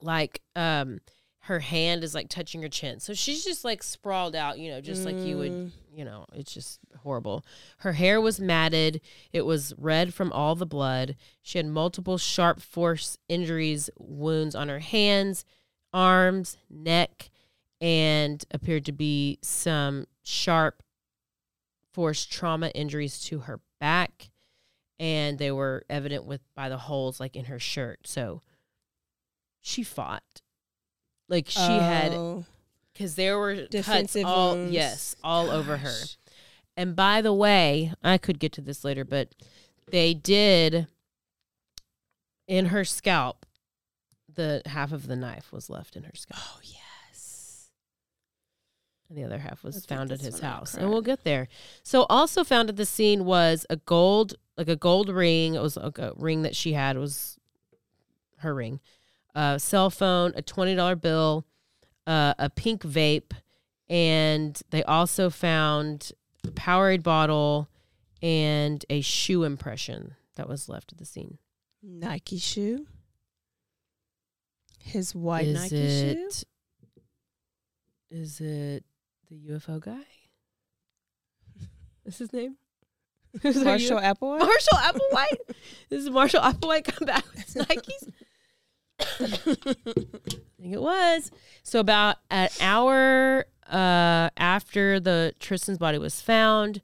[0.01, 0.99] like um
[1.43, 2.99] her hand is like touching her chin.
[2.99, 5.71] So she's just like sprawled out, you know, just like you would, Mm.
[5.95, 7.45] you know, it's just horrible.
[7.77, 8.99] Her hair was matted.
[9.31, 11.15] It was red from all the blood.
[11.41, 15.45] She had multiple sharp force injuries, wounds on her hands,
[15.93, 17.29] arms, neck,
[17.81, 20.81] and appeared to be some sharp
[21.93, 24.29] force trauma injuries to her back
[24.99, 27.99] and they were evident with by the holes like in her shirt.
[28.05, 28.41] So
[29.61, 30.23] she fought.
[31.29, 32.45] Like she had Oh,
[32.93, 34.71] because there were cuts defensive all wounds.
[34.71, 35.93] yes all over her.
[36.75, 39.33] And by the way i could get to this later but
[39.91, 40.87] they did
[42.47, 43.45] in her scalp
[44.33, 46.41] the half of the knife was left in her scalp.
[46.45, 46.81] Oh yes.
[49.09, 51.47] And the other half was found at his house and we'll get there.
[51.83, 55.55] So also found at the scene was a gold like a gold ring.
[55.55, 57.37] It was like a ring that she had it was
[58.37, 58.79] her ring.
[59.35, 61.45] A cell phone a $20 bill
[62.05, 63.31] uh, a pink vape
[63.89, 66.11] and they also found
[66.45, 67.69] a powerade bottle
[68.21, 71.37] and a shoe impression that was left at the scene.
[71.83, 72.87] Nike shoe.
[74.83, 76.29] His white is Nike shoe.
[78.09, 78.85] Is it
[79.29, 80.05] the ufo guy
[82.03, 82.55] What's his name
[83.43, 84.39] Is Marshall Applewhite.
[84.39, 85.55] Marshall Applewhite.
[85.89, 88.11] this is Marshall Applewhite come back with Nikes.
[88.99, 89.27] I
[90.57, 91.31] think it was.
[91.63, 96.81] So about an hour uh, after the Tristyn's body was found,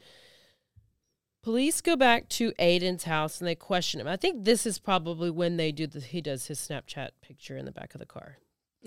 [1.42, 4.08] police go back to Aiden's house and they question him.
[4.08, 7.66] I think this is probably when they do the he does his Snapchat picture in
[7.66, 8.38] the back of the car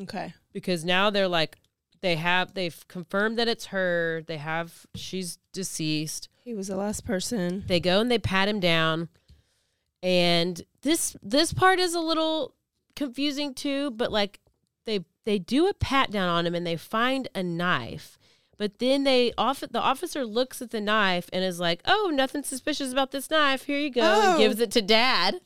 [0.03, 0.35] okay.
[0.53, 1.59] because now they're like
[2.03, 4.23] they have they've confirmed that it's her.
[4.27, 7.65] They have she's deceased He was the last person.
[7.67, 9.09] they go and they pat him down
[10.03, 12.55] and this this part is a little
[12.95, 14.41] confusing too but like
[14.85, 18.19] they they do a pat down on him and they find a knife
[18.59, 22.43] but then they off the officer looks at the knife and is like oh nothing
[22.43, 24.31] suspicious about this knife here you go Oh.
[24.33, 25.41] and gives it to dad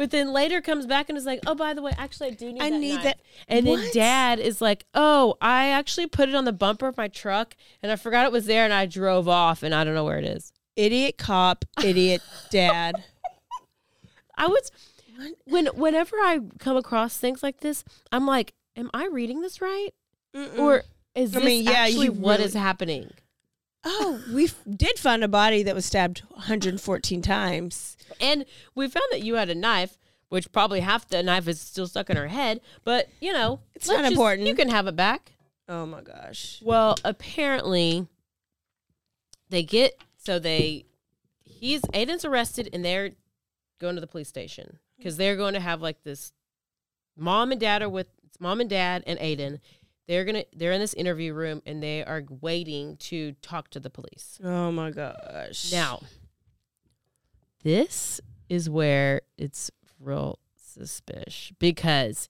[0.00, 2.50] but then later comes back and is like oh by the way actually i do
[2.50, 6.30] need I that need knife." that- and then dad is like oh i actually put
[6.30, 8.86] it on the bumper of my truck and i forgot it was there and i
[8.86, 11.64] drove off and i don't know where it is Idiot cop.
[11.84, 12.94] Idiot dad.
[14.38, 14.70] I was
[15.44, 19.90] when whenever I come across things like this, I'm like, am I reading this right?
[20.56, 20.84] Or
[21.14, 23.10] is I this mean, yeah, actually what really- is happening?
[23.84, 27.96] Oh, we f- did find a body that was stabbed 114 times.
[28.20, 31.86] And we found that you had a knife, which probably half the knife is still
[31.86, 34.46] stuck in her head, but you know, It's not just- important.
[34.48, 35.32] You can have it back.
[35.68, 36.60] Oh my gosh.
[36.64, 38.06] Well, apparently
[39.48, 40.84] they get so they
[41.44, 43.10] he's Aiden's arrested and they're
[43.80, 46.32] going to the police station because they're going to have like this
[47.16, 49.60] mom and dad are with it's mom and dad and Aiden.
[50.10, 53.90] They're gonna they're in this interview room and they are waiting to talk to the
[53.90, 54.40] police.
[54.42, 55.70] Oh my gosh.
[55.70, 56.00] Now,
[57.62, 59.70] this is where it's
[60.00, 62.28] real suspicious because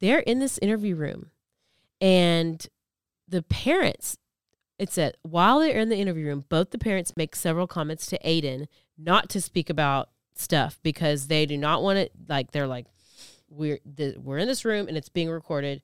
[0.00, 1.30] they're in this interview room
[2.00, 2.66] and
[3.28, 4.18] the parents
[4.76, 8.18] It said while they're in the interview room, both the parents make several comments to
[8.24, 8.66] Aiden
[8.98, 12.10] not to speak about stuff because they do not want it.
[12.28, 12.86] Like they're like,
[13.48, 15.80] we're the, we're in this room and it's being recorded.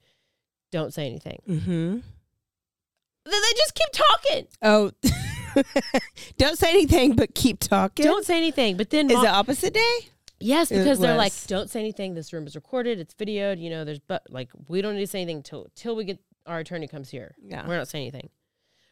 [0.77, 1.41] Don't say anything.
[1.49, 1.71] Mm-hmm.
[1.71, 2.03] Then
[3.25, 4.47] they just keep talking.
[4.61, 4.91] Oh,
[6.37, 8.05] don't say anything, but keep talking.
[8.05, 8.77] Don't say anything.
[8.77, 9.99] But then Is mom- it opposite day?
[10.39, 12.13] Yes, because they're like, don't say anything.
[12.13, 13.01] This room is recorded.
[13.01, 13.59] It's videoed.
[13.59, 16.19] You know, there's but like we don't need to say anything till till we get
[16.45, 17.35] our attorney comes here.
[17.43, 17.67] Yeah.
[17.67, 18.29] We're not saying anything.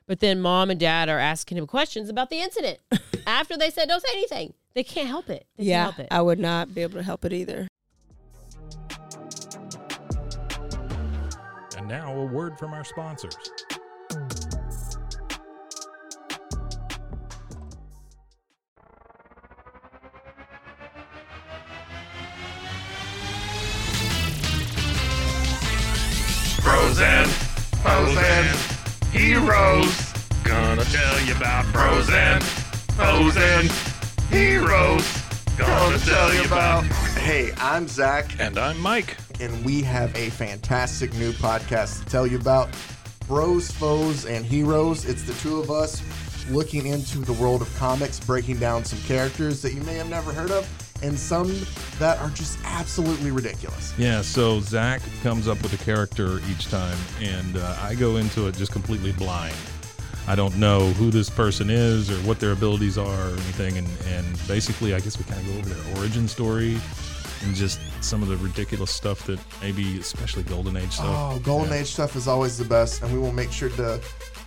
[0.07, 2.79] But then mom and dad are asking him questions about the incident
[3.27, 4.55] after they said don't say anything.
[4.73, 5.47] They can't help it.
[5.59, 6.15] They yeah, can't help it.
[6.15, 7.69] I would not be able to help it either.
[11.85, 13.37] And now a word from our sponsors.
[26.63, 27.27] Frozen,
[27.83, 28.47] Frozen,
[29.13, 30.13] heroes.
[30.43, 32.41] Gonna tell you about Frozen,
[32.97, 33.69] Frozen,
[34.31, 35.23] heroes.
[35.59, 36.85] Gonna tell you about.
[37.19, 39.19] Hey, I'm Zach, And I'm Mike.
[39.41, 42.69] And we have a fantastic new podcast to tell you about
[43.27, 45.05] Bros, Foes, and Heroes.
[45.05, 46.03] It's the two of us
[46.51, 50.33] looking into the world of comics, breaking down some characters that you may have never
[50.33, 50.69] heard of,
[51.03, 51.55] and some
[51.99, 53.95] that are just absolutely ridiculous.
[53.99, 58.47] Yeah, so Zach comes up with a character each time, and uh, I go into
[58.47, 59.57] it just completely blind.
[60.27, 63.89] I don't know who this person is or what their abilities are or anything, and,
[64.07, 66.79] and basically, I guess we kind of go over their origin story
[67.43, 71.07] and just some of the ridiculous stuff that maybe, especially Golden Age stuff.
[71.09, 71.81] Oh, Golden Yeah.
[71.81, 74.01] Age stuff is always the best, and we will make sure to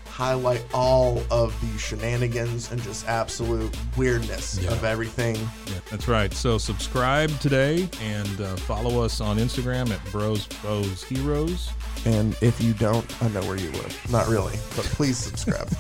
[0.10, 4.72] highlight all of the shenanigans and just absolute weirdness Yeah.
[4.72, 5.36] of everything.
[5.36, 6.34] Yeah, that's right.
[6.34, 11.70] So subscribe today and uh, follow us on Instagram at Bros Bros Heroes.
[12.06, 13.96] And if you don't, I know where you live.
[14.12, 15.70] Not really, but please subscribe.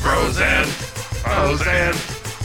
[0.00, 0.64] bros Frozen,
[1.24, 1.94] Frozen,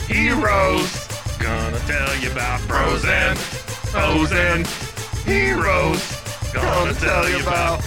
[0.08, 1.09] heroes.
[1.40, 3.34] Gonna tell you about Frozen,
[3.90, 4.64] Frozen,
[5.24, 6.52] heroes.
[6.52, 7.80] Gonna tell you about.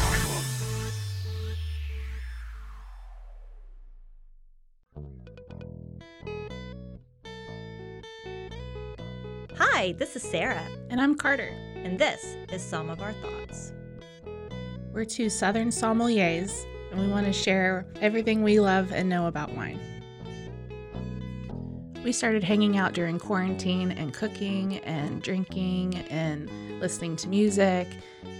[9.57, 11.53] Hi, this is Sarah, And I'm Carter.
[11.83, 13.73] and this is some of our thoughts.
[14.93, 19.53] We're two Southern sommeliers, and we want to share everything we love and know about
[19.53, 19.79] wine.
[22.03, 26.49] We started hanging out during quarantine and cooking and drinking and
[26.81, 27.87] listening to music,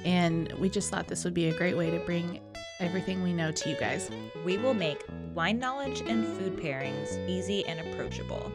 [0.04, 2.41] and we just thought this would be a great way to bring
[2.82, 4.10] everything we know to you guys.
[4.43, 8.52] We will make wine knowledge and food pairings easy and approachable.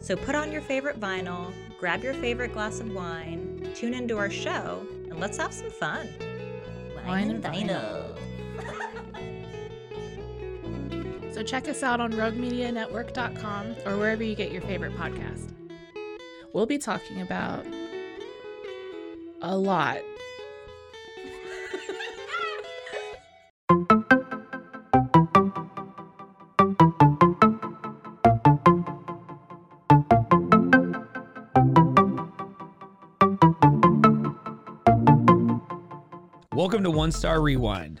[0.00, 4.30] So put on your favorite vinyl, grab your favorite glass of wine, tune into our
[4.30, 6.08] show, and let's have some fun.
[7.06, 8.18] Wine and vinyl.
[11.42, 15.52] So check us out on roguemedianetwork.com or wherever you get your favorite podcast.
[16.52, 17.66] We'll be talking about
[19.40, 19.98] a lot.
[36.54, 38.00] Welcome to One Star Rewind,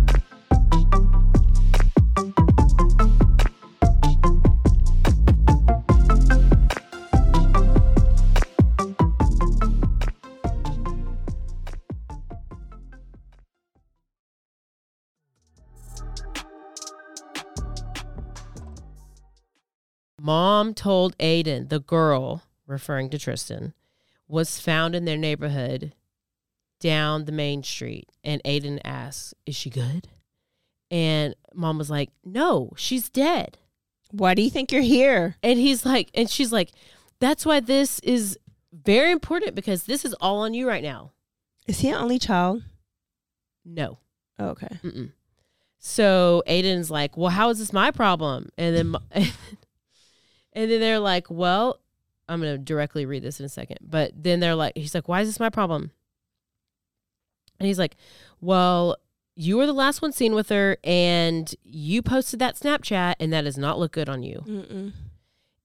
[20.23, 23.73] Mom told Aiden the girl, referring to Tristyn,
[24.27, 25.93] was found in their neighborhood
[26.79, 28.07] down the main street.
[28.23, 30.09] And Aiden asked, Is she good?
[30.91, 33.57] And mom was like, No, she's dead.
[34.11, 35.37] Why do you think you're here?
[35.41, 36.69] And he's like, and she's like,
[37.19, 38.37] That's why this is
[38.71, 41.13] very important because this is all on you right now.
[41.65, 42.61] Is he an only child?
[43.65, 43.97] No.
[44.37, 44.79] Oh, okay.
[44.83, 45.11] Mm-mm.
[45.83, 48.49] So Aiden's like, well, how is this my problem?
[48.55, 48.95] And then,
[50.53, 51.79] and then they're like, well,
[52.27, 53.79] I'm going to directly read this in a second.
[53.81, 55.91] But then they're like, he's like, why is this my problem?
[57.59, 57.95] And he's like,
[58.39, 58.97] well,
[59.35, 63.43] you were the last one seen with her and you posted that Snapchat and that
[63.43, 64.43] does not look good on you.
[64.47, 64.93] Mm-mm.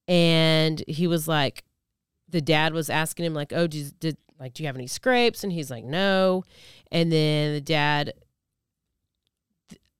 [0.08, 1.64] And he was like,
[2.28, 5.42] the dad was asking him like, oh, did, did like, do you have any scrapes?
[5.42, 6.44] And he's like, no.
[6.92, 8.12] And then the dad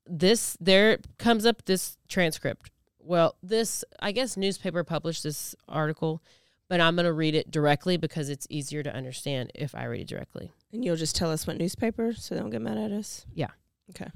[0.08, 2.70] this there comes up this transcript.
[3.06, 6.22] Well, this I guess newspaper published this article,
[6.68, 10.02] but I'm going to read it directly because it's easier to understand if I read
[10.02, 10.50] it directly.
[10.72, 13.24] And you'll just tell us what newspaper so they don't get mad at us.
[13.32, 13.50] Yeah.
[13.90, 14.10] Okay.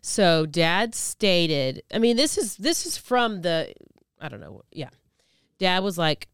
[0.00, 3.74] So dad stated, I mean this is this is from the
[4.18, 4.62] I don't know.
[4.72, 4.90] Yeah.
[5.58, 6.28] Dad was like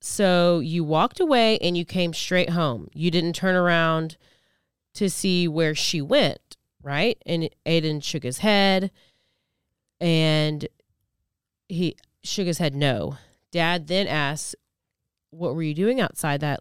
[0.00, 2.88] so you walked away and you came straight home.
[2.92, 4.18] You didn't turn around
[4.94, 7.16] to see where she went, right?
[7.24, 8.90] And Aiden shook his head
[10.00, 10.66] and
[11.70, 13.16] he shook his head no.
[13.50, 14.56] Dad then asked,
[15.30, 16.60] What were you doing outside that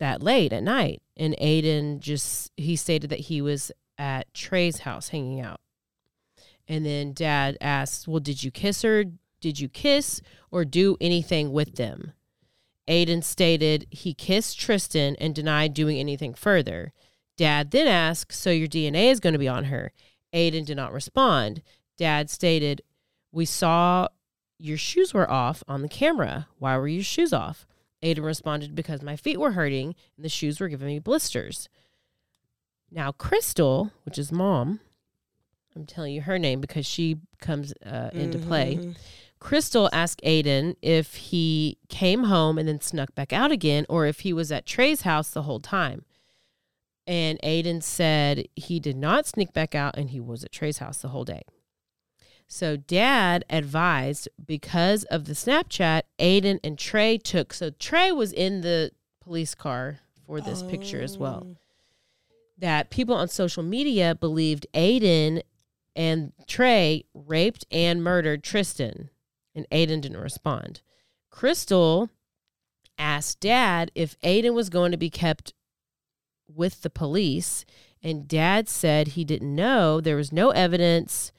[0.00, 1.02] that late at night?
[1.16, 5.60] And Aiden just he stated that he was at Trey's house hanging out.
[6.66, 9.04] And then dad asked, Well, did you kiss her?
[9.40, 12.12] Did you kiss or do anything with them?
[12.88, 16.92] Aiden stated he kissed Tristyn and denied doing anything further.
[17.36, 19.92] Dad then asked, So your DNA is going to be on her?
[20.32, 21.62] Aiden did not respond.
[21.96, 22.82] Dad stated,
[23.32, 24.08] We saw
[24.58, 26.48] your shoes were off on the camera.
[26.58, 27.66] Why were your shoes off?
[28.02, 31.68] Aiden responded, Because my feet were hurting and the shoes were giving me blisters.
[32.90, 34.80] Now, Crystal, which is mom,
[35.74, 38.76] I'm telling you her name because she comes uh, into play.
[38.76, 38.96] Mhm.
[39.40, 44.20] Crystal asked Aiden if he came home and then snuck back out again or if
[44.20, 46.04] he was at Trey's house the whole time.
[47.06, 50.98] And Aiden said he did not sneak back out and he was at Trey's house
[51.02, 51.42] the whole day.
[52.46, 57.52] So dad advised because of the Snapchat, Aiden and Trey took.
[57.52, 61.46] So Trey was in the police car for this picture as well.
[61.50, 61.56] Oh.
[62.58, 65.42] That people on social media believed Aiden
[65.96, 69.08] and Trey raped and murdered Tristyn,
[69.54, 70.82] and Aiden didn't respond.
[71.30, 72.10] Crystal
[72.98, 75.52] asked dad if Aiden was going to be kept
[76.48, 77.64] with the police,
[78.02, 80.00] and dad said he didn't know.
[80.00, 81.32] There was no evidence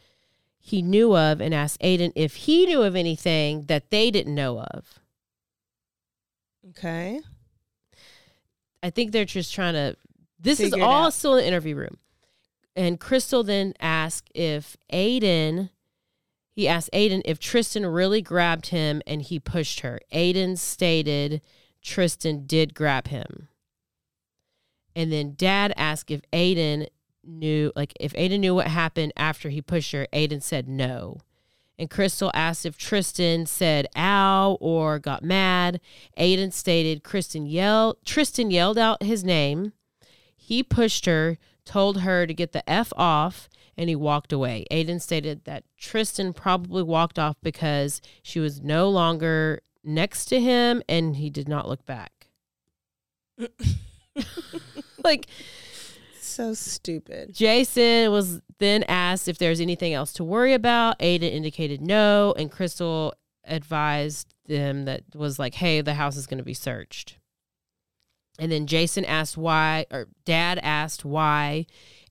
[0.66, 4.62] he knew of, and asked Aiden if he knew of anything that they didn't know
[4.62, 5.00] of.
[6.72, 7.20] Okay.
[8.82, 9.96] I think they're just trying to.
[10.40, 11.98] This is Figure it all still in the interview room.
[12.76, 15.70] And Crystal then asked if Aiden,
[16.50, 20.00] he asked Aiden if Tristyn really grabbed him and he pushed her.
[20.12, 21.44] Aiden stated
[21.84, 23.50] Tristyn did grab him.
[24.96, 26.88] And then dad asked if Aiden
[27.26, 30.08] knew, like, if Aiden knew what happened after he pushed her.
[30.14, 31.18] Aiden said no.
[31.78, 35.82] And Crystal asked if Tristyn said ow or got mad.
[36.18, 39.74] Aiden stated Kristen yelled Tristyn yelled out his name.
[40.38, 44.66] He pushed her, told her to get the F off, and he walked away.
[44.72, 50.82] Aiden stated that Tristyn probably walked off because she was no longer next to him
[50.88, 52.28] and he did not look back.
[55.04, 55.28] like
[56.36, 57.34] So stupid.
[57.34, 61.00] Jason was then asked if there's anything else to worry about.
[61.00, 63.14] Aiden indicated no, and Crystal
[63.46, 67.20] advised them that was like, hey, the house is going to be searched.
[68.38, 71.68] And then Jason asked why, or dad asked why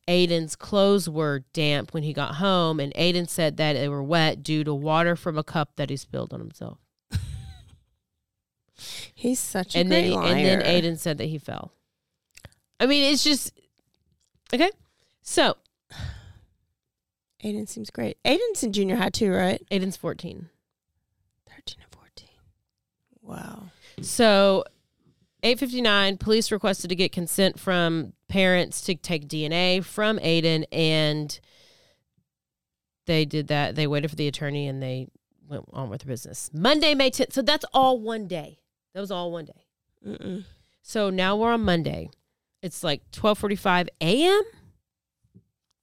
[0.08, 2.80] Aiden's clothes were damp when he got home.
[2.80, 5.98] And Aiden said that they were wet due to water from a cup that he
[5.98, 6.78] spilled on himself.
[9.14, 10.34] He's such a and great then, liar.
[10.34, 11.72] and then Aiden said that he fell.
[12.80, 13.52] I mean, it's just,
[14.52, 14.70] okay.
[15.22, 15.56] So
[17.44, 18.16] Aiden seems great.
[18.24, 19.62] Aiden's in junior high too, right?
[19.70, 20.48] Aiden's 14.
[21.46, 22.28] 13 and 14.
[23.20, 23.64] Wow.
[24.00, 24.64] So,
[25.42, 31.38] 859, police requested to get consent from parents to take DNA from Aiden, and
[33.06, 33.74] they did that.
[33.74, 35.08] They waited for the attorney and they
[35.46, 36.50] went on with their business.
[36.54, 37.34] Monday, May 10th.
[37.34, 38.58] So, that's all one day.
[38.94, 39.66] That was all one day.
[40.06, 40.44] Mm-mm.
[40.80, 42.08] So, now we're on Monday.
[42.64, 44.42] It's like 12:45 a.m.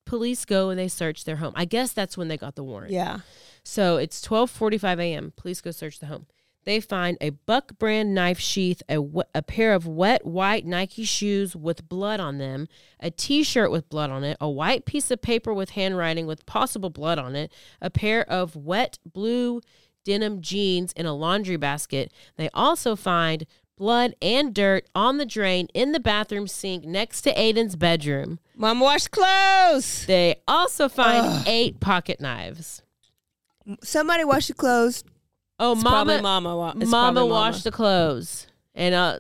[0.08, 1.54] Police go and they search their home.
[1.56, 2.92] I guess that's when they got the warrant.
[2.92, 3.20] Yeah.
[3.64, 5.34] So it's 12:45 a.m.
[5.36, 6.26] Police go search the home.
[6.64, 8.98] They find a Buck brand knife sheath, a,
[9.34, 12.68] a pair of wet white Nike shoes with blood on them,
[13.00, 16.90] a t-shirt with blood on it, a white piece of paper with handwriting with possible
[16.90, 19.62] blood on it, a pair of wet blue
[20.04, 22.12] denim jeans in a laundry basket.
[22.38, 23.46] They also find
[23.82, 28.38] blood and dirt on the drain in the bathroom sink next to Aiden's bedroom.
[28.56, 30.06] Mom washed clothes.
[30.06, 32.84] They also find eight pocket knives.
[33.84, 35.04] Somebody washed the clothes.
[35.58, 36.56] Oh, It's mama, mama.
[36.56, 39.18] wa- mama probably washed the clothes, and uh,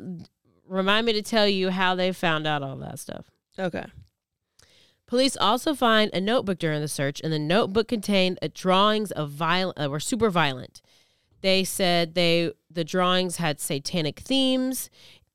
[0.68, 3.32] remind me to tell you how they found out all that stuff.
[3.58, 3.86] Okay.
[5.08, 9.32] Police also find a notebook during the search, and the notebook contained uh, drawings of
[9.32, 10.82] violent, uh, were super violent.
[11.42, 14.90] They said they the drawings had satanic themes,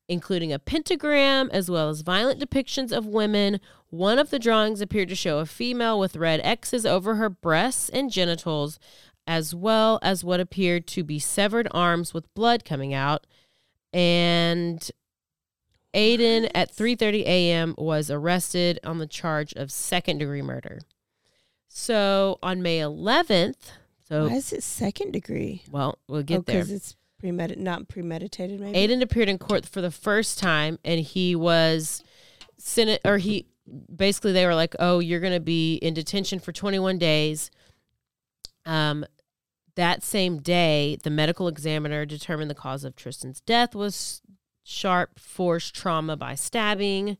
[0.07, 3.59] including a pentagram as well as violent depictions of women.
[3.89, 7.89] One of the drawings appeared to show a female with red X's over her breasts
[7.89, 8.79] and genitals,
[9.25, 13.27] as well as what appeared to be severed arms with blood coming out.
[13.93, 14.89] And
[15.93, 17.75] Aiden at 3:30 a.m.
[17.77, 20.79] was arrested on the charge of second degree murder.
[21.67, 23.71] So on May 11th,
[24.07, 25.63] so Why is it second degree?
[25.71, 26.55] well, we'll get oh, there.
[26.57, 28.77] Because it's premeditated, not premeditated, maybe.
[28.77, 32.03] Aiden appeared in court for the first time, and he was
[32.57, 33.45] senate or he
[33.93, 37.51] basically they were like, "Oh, you're going to be in detention for 21 days."
[38.65, 39.05] Um,
[39.75, 44.21] that same day, the medical examiner determined the cause of Tristyn's death was
[44.63, 47.17] sharp force trauma by stabbing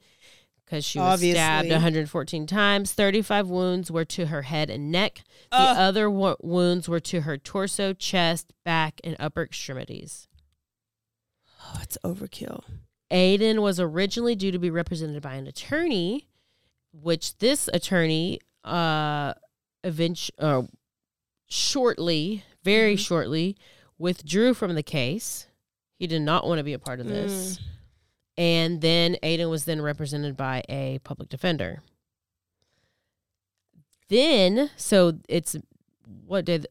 [0.67, 2.91] because she was stabbed 114 times.
[2.91, 5.21] 35 wounds were to her head and neck.
[5.49, 5.77] The Ugh.
[5.77, 10.27] other wo- wounds were to her torso, chest, back, and upper extremities.
[11.63, 12.63] Oh, it's overkill.
[13.09, 16.27] Aiden was originally due to be represented by an attorney,
[16.91, 19.33] which this attorney, uh,
[19.85, 20.63] eventually, uh,
[21.47, 23.01] shortly, very Mm-hmm.
[23.01, 23.57] shortly,
[23.97, 25.47] withdrew from the case.
[25.97, 27.57] He did not want to be a part of this.
[27.57, 27.61] Mm.
[28.37, 31.81] And then Aiden was then represented by a public defender.
[34.09, 35.55] Then, so it's
[36.25, 36.61] what day?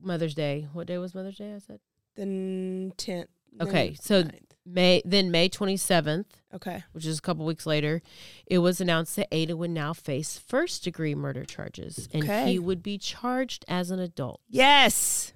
[0.00, 0.68] Mother's Day.
[0.72, 1.54] What day was Mother's Day?
[1.54, 1.80] I said.
[2.14, 3.28] The tenth.
[3.60, 4.24] Okay, so
[4.66, 6.84] May then May twenty seventh, Okay.
[6.92, 8.02] which is a couple weeks later,
[8.46, 12.52] it was announced that Ada would now face first degree murder charges, and Okay.
[12.52, 14.40] he would be charged as an adult.
[14.48, 15.32] Yes.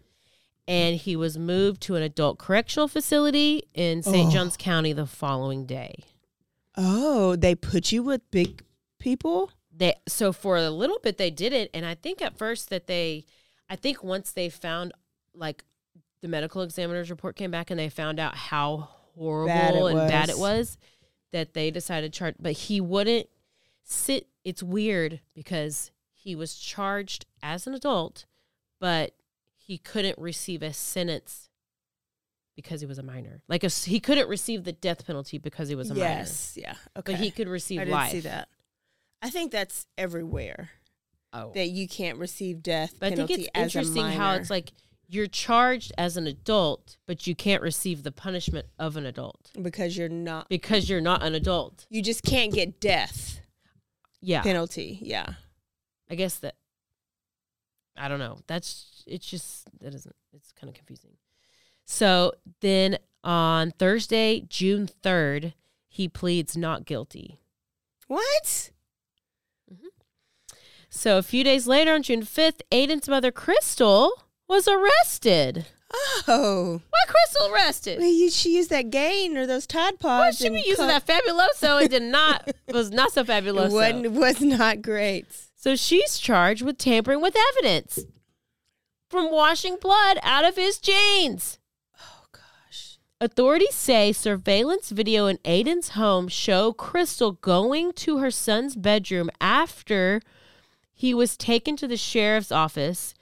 [0.68, 4.28] And he was moved to an adult correctional facility in St.
[4.28, 4.30] Oh.
[4.30, 6.04] Johns County the following day.
[6.76, 8.62] Oh, they put you with big
[8.98, 9.50] people.
[9.74, 12.86] They so for a little bit they did it, and I think at first that
[12.86, 13.24] they,
[13.68, 14.92] I think once they found
[15.34, 15.64] like
[16.20, 20.28] the medical examiner's report came back and they found out how horrible Bad and bad
[20.28, 20.40] it was.
[20.40, 20.78] was,
[21.32, 22.36] that they decided to charge.
[22.38, 23.28] But he wouldn't
[23.82, 24.28] sit.
[24.44, 28.26] It's weird because he was charged as an adult,
[28.80, 29.14] but
[29.72, 31.48] he couldn't receive a sentence
[32.54, 33.40] because he was a minor.
[33.48, 36.04] Like a, he couldn't receive the death penalty because he was a minor.
[36.06, 36.58] yes.
[36.60, 36.74] Yeah.
[36.98, 37.12] Okay.
[37.14, 38.12] But he could receive I didn't life.
[38.12, 38.48] see that.
[39.22, 40.68] I think that's everywhere
[41.32, 41.50] Oh.
[41.54, 44.40] that you can't receive death But I think penalty it's as a interesting how minor.
[44.42, 44.72] it's like
[45.08, 49.96] you're charged as an adult, but you can't receive the punishment of an adult because
[49.96, 50.50] you're not.
[50.50, 51.86] because you're not an adult.
[51.88, 53.40] You just can't get death
[54.20, 54.42] Yeah.
[54.42, 54.98] penalty.
[55.00, 55.34] Yeah.
[56.10, 56.56] I guess that
[57.96, 58.38] I don't know.
[58.46, 61.12] That's it's just that isn't it's kind of confusing.
[61.84, 65.52] So then on Thursday, June 3rd,
[65.88, 67.38] he pleads not guilty.
[68.08, 68.70] What?
[69.72, 69.86] Mm-hmm.
[70.88, 75.66] So a few days later on June 5th, Aiden's mother Crystal was arrested.
[76.26, 76.80] Oh.
[76.90, 77.98] Why Crystal arrested?
[77.98, 80.38] Well, you, she used that gain or those Tide Why Pods.
[80.38, 81.82] should and be using that fabuloso?
[81.82, 84.04] It did not was not so fabuloso.
[84.04, 85.26] It was not great.
[85.62, 88.00] So she's charged with tampering with evidence
[89.08, 91.60] from washing blood out of his jeans.
[92.00, 92.98] Oh gosh.
[93.20, 100.20] Authorities say surveillance video in Aiden's home show Crystal going to her son's bedroom after
[100.92, 103.14] he was taken to the sheriff's office.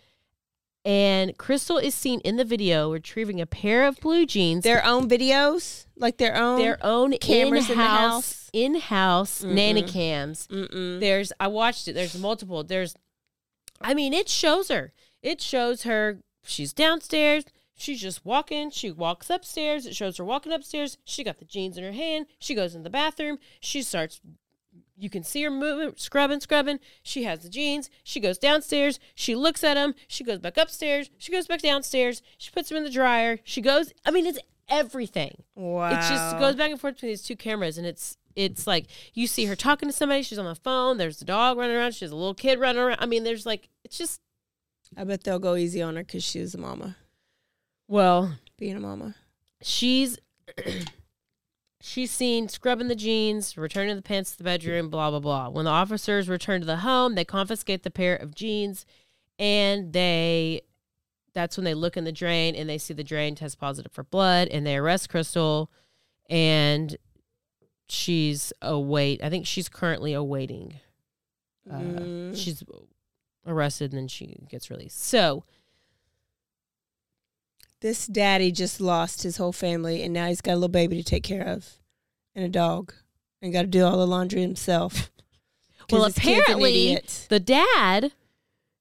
[0.82, 4.64] And Crystal is seen in the video retrieving a pair of blue jeans.
[4.64, 6.59] Their own videos, like their own.
[6.59, 8.51] their own cameras in the house?
[8.53, 9.53] in-house Mm-mm.
[9.53, 10.46] nanny cams.
[10.48, 11.01] Mm-mm.
[11.01, 11.92] There's I watched it.
[11.92, 12.64] There's multiple.
[12.64, 12.94] There's
[13.80, 14.92] I mean, it shows her.
[15.22, 17.44] It shows her she's downstairs.
[17.76, 18.70] She's just walking.
[18.70, 19.86] She walks upstairs.
[19.86, 20.98] It shows her walking upstairs.
[21.05, 22.26] She got the jeans in her hand.
[22.38, 23.38] She goes in the bathroom.
[23.61, 24.20] She starts
[25.01, 26.78] you can see her moving, scrubbing, scrubbing.
[27.03, 27.88] She has the jeans.
[28.05, 29.01] She goes downstairs.
[29.14, 29.94] She looks at them.
[30.07, 31.09] She goes back upstairs.
[31.16, 32.20] She goes back downstairs.
[32.36, 33.38] She puts them in the dryer.
[33.42, 33.94] She goes.
[34.05, 34.38] I mean, it's
[34.70, 35.42] everything.
[35.54, 35.90] Wow.
[35.90, 39.26] It just goes back and forth between these two cameras, and it's it's like you
[39.26, 40.22] see her talking to somebody.
[40.22, 40.96] She's on the phone.
[40.96, 41.94] There's the dog running around.
[41.94, 42.98] She has a little kid running around.
[43.00, 44.20] I mean, there's like it's just
[44.96, 46.96] I bet they'll go easy on her because she was a mama,
[47.88, 49.14] well, being a mama.
[49.62, 50.18] she's
[51.80, 55.48] she's seen scrubbing the jeans, returning the pants to the bedroom, blah blah blah.
[55.48, 58.86] When the officers return to the home, they confiscate the pair of jeans,
[59.38, 60.62] and they
[61.34, 64.04] that's when they look in the drain and they see the drain test positive for
[64.04, 65.70] blood, and they arrest Crystal.
[66.28, 66.96] and
[67.88, 69.22] she's await.
[69.22, 70.80] I think she's currently awaiting.
[71.70, 72.36] Uh, Mm.
[72.36, 72.62] She's
[73.46, 75.02] arrested and then she gets released.
[75.02, 75.44] So
[77.80, 81.02] This daddy just lost his whole family, and now he's got a little baby to
[81.02, 81.78] take care of,
[82.34, 82.92] and a dog,
[83.40, 85.10] and got to do all the laundry himself.
[85.90, 87.00] Well, his kid's an apparently,
[87.30, 88.12] the dad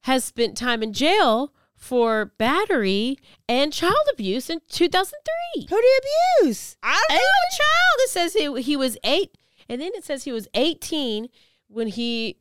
[0.02, 3.18] has spent time in jail for battery
[3.48, 5.64] and child abuse in 2003.
[5.64, 6.00] Who do you
[6.42, 6.78] abuse?
[6.84, 7.22] I don't know.
[7.22, 8.00] A child.
[8.00, 9.36] It says he, he was eight,
[9.68, 11.30] and then it says he was 18
[11.68, 12.38] when he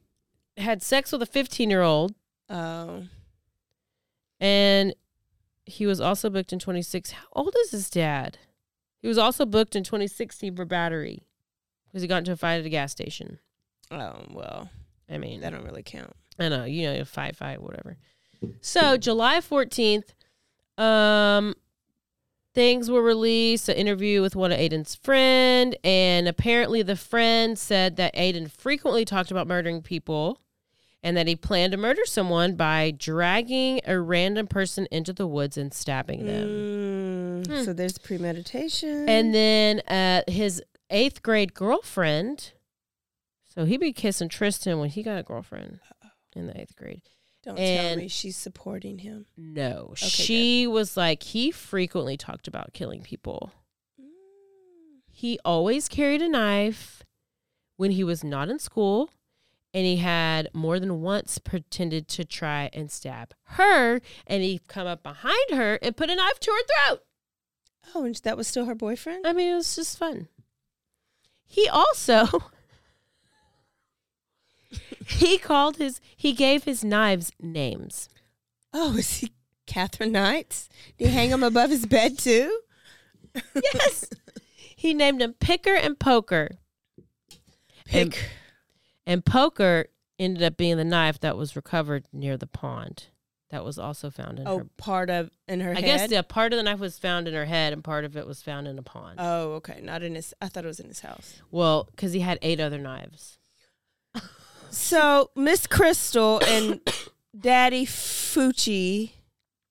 [0.56, 2.14] had sex with a 15 year old,
[2.50, 3.04] Oh,
[4.40, 4.94] and
[5.66, 7.10] he was also booked in 26.
[7.12, 8.38] How old is his dad?
[9.00, 11.22] He was also booked in 2016 for battery
[11.86, 13.38] because he got into a fight at a gas station.
[13.90, 14.70] oh well,
[15.08, 16.12] I mean, that don't really count.
[16.38, 17.96] I know, you know, a fight, fight, whatever.
[18.60, 20.10] So July 14th,
[20.82, 21.54] um,
[22.54, 27.96] things were released, an interview with one of Aiden's friend, and apparently the friend said
[27.96, 30.40] that Aiden frequently talked about murdering people
[31.02, 35.56] and that he planned to murder someone by dragging a random person into the woods
[35.56, 37.44] and stabbing them.
[37.44, 39.08] Mm, So there's premeditation.
[39.08, 40.60] And then uh, his
[40.90, 42.52] eighth grade girlfriend.
[43.54, 45.78] So he be kissing Tristyn when he got a girlfriend
[46.34, 47.02] in the eighth grade.
[47.48, 49.26] Don't tell and- me she's supporting him.
[49.36, 53.52] No, Okay, she was like he frequently talked about killing people.
[54.00, 54.04] Mm.
[55.10, 57.02] He always carried a knife
[57.76, 59.10] when he was not in school,
[59.72, 64.86] and he had more than once pretended to try and stab her, and he'd come
[64.86, 67.04] up behind her and put a knife to her throat.
[67.94, 69.26] Oh, and that was still her boyfriend.
[69.26, 70.28] I mean, it was just fun.
[71.46, 72.26] He also
[75.06, 78.08] he called his he gave his knives names.
[78.72, 79.32] Oh, is he
[79.66, 80.68] Catherine Knights?
[80.98, 82.60] Do you hang him above his bed too?
[83.54, 84.06] Yes.
[84.76, 86.48] he named them Picker and Poker.
[87.92, 88.30] And, Pick.
[89.06, 89.86] and Poker
[90.18, 93.06] ended up being the knife that was recovered near the pond.
[93.50, 94.66] That was also found in Oh, her.
[94.76, 95.84] part of in her I head.
[95.84, 98.26] guess yeah, part of the knife was found in her head, and part of it
[98.26, 99.18] was found in a pond.
[99.20, 99.80] Oh, okay.
[99.82, 100.34] Not in his.
[100.42, 101.40] I thought it was in his house.
[101.50, 103.38] well, because he had eight other knives.
[104.70, 106.80] So Miss Crystal and
[107.38, 109.12] Daddy Fucci.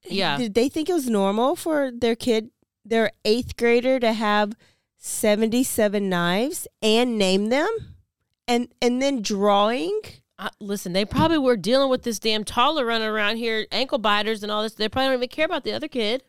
[0.04, 0.38] Yeah.
[0.38, 2.50] Did they think it was normal for their kid,
[2.84, 4.54] their eighth grader, to have
[4.96, 7.68] seventy-seven knives and name them,
[8.46, 10.00] and and then drawing?
[10.38, 14.42] Uh, listen, they probably were dealing with this damn taller running around here, ankle biters
[14.42, 14.74] and all this.
[14.74, 16.22] They probably don't even care about the other kid.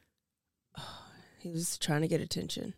[1.40, 2.74] He was trying to get attention.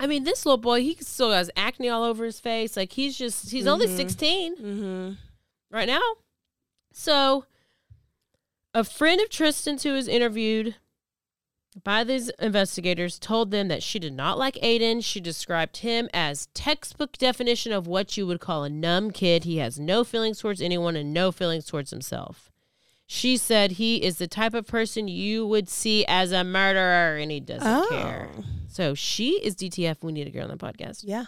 [0.00, 2.76] I mean, this little boy, he still has acne all over his face.
[2.76, 3.96] Like he's just, he's only Mhm.
[3.96, 5.12] 16 Mm-hmm.
[5.70, 6.00] right now.
[6.92, 7.44] So,
[8.74, 10.76] a friend of Tristyn's who was interviewed
[11.84, 15.04] by these investigators told them that she did not like Aiden.
[15.04, 19.44] She described him as textbook definition of what you would call a numb kid.
[19.44, 22.49] He has no feelings towards anyone and no feelings towards himself.
[23.12, 27.28] She said he is the type of person you would see as a murderer and
[27.28, 27.88] he doesn't oh.
[27.90, 28.28] care.
[28.68, 29.96] So she is DTF.
[30.04, 31.02] We need a girl on the podcast.
[31.02, 31.24] Yeah.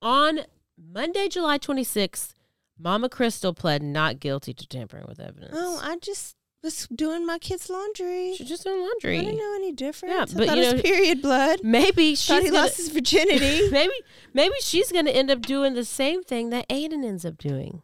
[0.00, 0.42] On
[0.78, 2.34] Monday, July 26th,
[2.78, 5.56] Mama Crystal pled not guilty to tampering with evidence.
[5.56, 8.34] Oh, I just was doing my kid's laundry.
[8.36, 9.18] She's just doing laundry.
[9.18, 10.14] I didn't know any difference.
[10.14, 11.64] Yeah, I but thought you know- period blood.
[11.64, 13.68] Maybe she's Thought he gonna, lost his virginity.
[13.72, 13.94] maybe
[14.32, 17.82] maybe she's going to end up doing the same thing that Aiden ends up doing.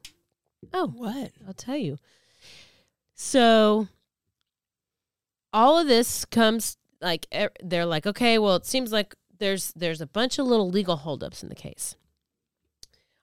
[0.73, 1.33] Oh, what?
[1.49, 1.99] I'll tell you.
[3.23, 3.87] So
[5.53, 7.27] all of this comes like
[7.63, 11.43] they're like, okay, well, it seems like there's there's a bunch of little legal holdups
[11.43, 11.97] in the case.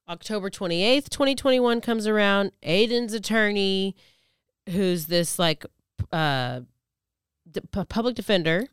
[0.07, 2.51] October 28th, 2021 comes around.
[2.61, 3.95] Aiden's attorney,
[4.69, 5.65] who's this like
[6.11, 6.59] uh,
[7.49, 8.67] d- public defender,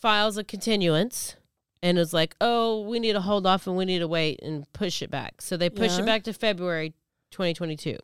[0.00, 1.36] files a continuance
[1.82, 4.64] and is like, oh, we need to hold off and we need to wait and
[4.72, 5.42] push it back.
[5.42, 6.04] So they push Yeah.
[6.04, 6.94] it back to February
[7.32, 7.98] 2022.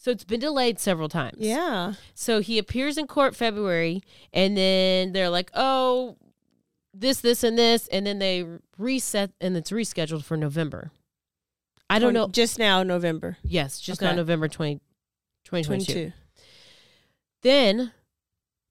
[0.00, 1.38] So it's been delayed several times.
[1.40, 1.94] Yeah.
[2.14, 4.00] So he appears in court February,
[4.32, 6.16] and then they're like, "Oh,
[6.94, 8.46] this, this, and this," and then they
[8.78, 10.92] reset, and it's rescheduled for November.
[11.90, 12.28] I don't know.
[12.28, 13.38] Just now, November.
[13.42, 14.08] Yes, just Okay.
[14.08, 14.74] now, November 20,
[15.44, 15.92] 2022.
[15.92, 16.12] 22.
[17.42, 17.92] Then,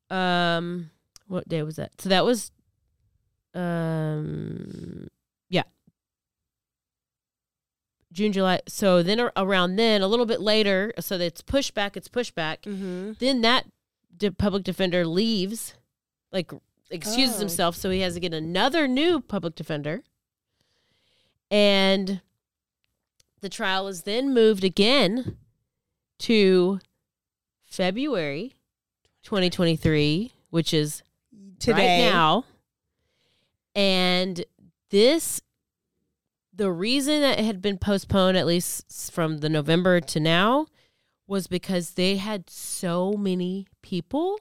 [0.09, 0.91] um,
[1.27, 1.99] what day was that?
[1.99, 2.51] So that was,
[3.53, 5.07] um,
[5.49, 5.63] yeah,
[8.17, 8.59] June, July.
[8.67, 11.95] So then around then, a little bit later, so it's pushed back.
[11.95, 12.63] It's pushed back.
[12.63, 13.13] Mm-hmm.
[13.19, 13.65] Then that
[14.17, 15.75] de- public defender leaves,
[16.31, 16.51] like
[16.89, 17.39] excuses Oh.
[17.41, 20.01] himself, so he has to get another new public defender.
[21.51, 22.21] And
[23.41, 25.37] the trial is then moved again
[26.19, 26.79] to
[27.63, 28.55] February
[29.23, 31.03] 2023, which is
[31.59, 32.01] Today.
[32.05, 32.45] right now.
[33.75, 34.43] And
[34.89, 35.41] this,
[36.57, 40.65] the reason that it had been postponed, at least from the November to now,
[41.27, 44.39] was because they had so many people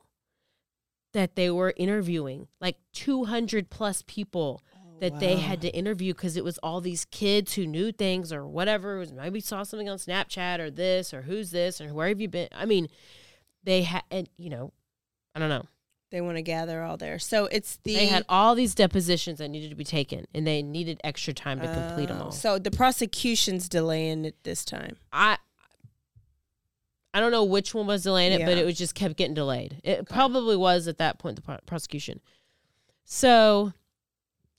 [1.12, 6.36] that they were interviewing, like 200 plus people oh, that they had to interview because
[6.36, 8.96] it was all these kids who knew things or whatever.
[8.96, 12.20] It was maybe saw something on Snapchat or this or who's this or where have
[12.20, 12.48] you been?
[12.54, 12.88] I mean,
[13.64, 14.72] they had, and you know,
[15.34, 15.66] I don't know.
[16.16, 17.18] They want to gather all there.
[17.18, 20.62] So it's the They had all these depositions that needed to be taken, and they
[20.62, 22.32] needed extra time to complete them Oh, all.
[22.32, 24.96] So the prosecution's delaying it this time.
[25.12, 25.36] I
[27.12, 28.62] I don't know which one was delaying it, but Yeah.
[28.62, 29.78] it was just kept getting delayed.
[29.84, 32.22] It probably was at that point the pro- prosecution.
[33.04, 33.74] So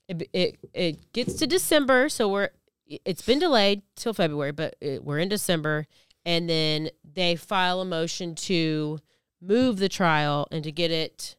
[0.08, 2.50] it, it it gets to December, so we're
[2.86, 5.88] it's been delayed till February, but it, we're in December,
[6.24, 9.00] and then they file a motion to
[9.42, 11.36] move the trial and to get it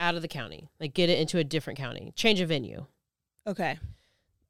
[0.00, 2.86] out of the county, like get it into a different county, change a venue
[3.46, 3.78] Okay.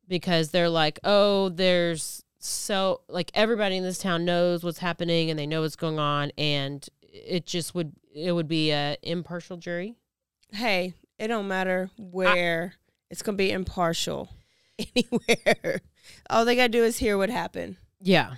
[0.08, 5.38] because they're like, oh, there's so like everybody in this town knows what's happening and
[5.38, 9.94] they know what's going on, and it just would it would be a impartial jury.
[10.52, 12.74] Hey, it don't matter where.
[13.10, 14.28] it's gonna be impartial.
[14.96, 15.80] Anywhere.
[16.28, 17.76] All they gotta do is hear what happened.
[18.00, 18.34] Yeah.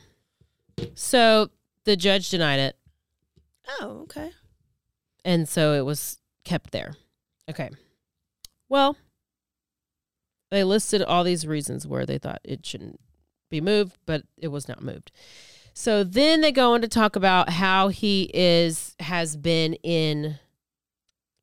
[0.95, 1.51] So
[1.85, 2.77] the judge denied it,
[3.81, 4.31] Oh, okay.
[5.25, 6.19] and so it was
[6.49, 6.95] kept there.
[7.49, 7.69] Okay.
[8.71, 8.97] Well,
[10.51, 12.99] they listed all these reasons where they thought it shouldn't
[13.51, 15.13] be moved, but it was not moved.
[15.75, 20.39] So then they go on to talk about how he is has been in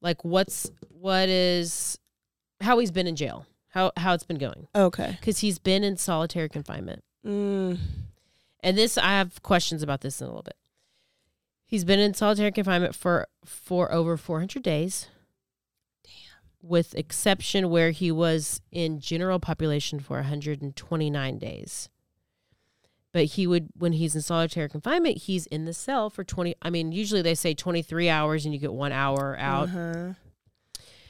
[0.02, 2.00] like what's what is
[2.60, 3.46] how he's been in jail.
[3.70, 4.68] How how it's been going.
[4.76, 5.20] Okay.
[5.22, 7.04] Cuz he's been in solitary confinement.
[7.26, 7.78] Mm.
[8.62, 10.58] And this I have questions about this in a little bit.
[11.76, 15.10] He's been in solitary confinement for for over 400 days.
[16.62, 21.90] With exception where he was in general population for 129 days.
[23.12, 26.70] But he would when he's in solitary confinement, he's in the cell for 20 I
[26.70, 29.68] mean, usually they say 23 hours and you get 1 hour out.
[29.68, 30.14] Uh-huh.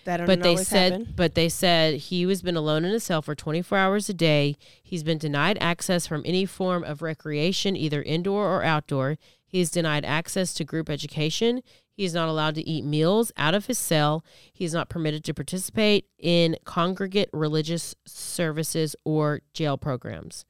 [0.06, 1.14] That But they said happen.
[1.16, 4.58] but they said he has been alone in a cell for 24 hours a day.
[4.82, 9.20] He's been denied access from any form of recreation, either indoor or outdoor.
[9.56, 11.62] He's denied access to group education.
[11.94, 14.26] He's not allowed to eat meals out of his cell.
[14.52, 20.44] He's not permitted to participate in congregate religious services or jail programs.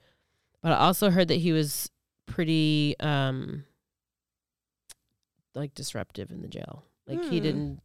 [0.64, 1.92] But I also heard that he was
[2.26, 3.66] pretty um
[5.54, 6.86] like disruptive in the jail.
[7.06, 7.44] Like he Hmm.
[7.44, 7.82] didn't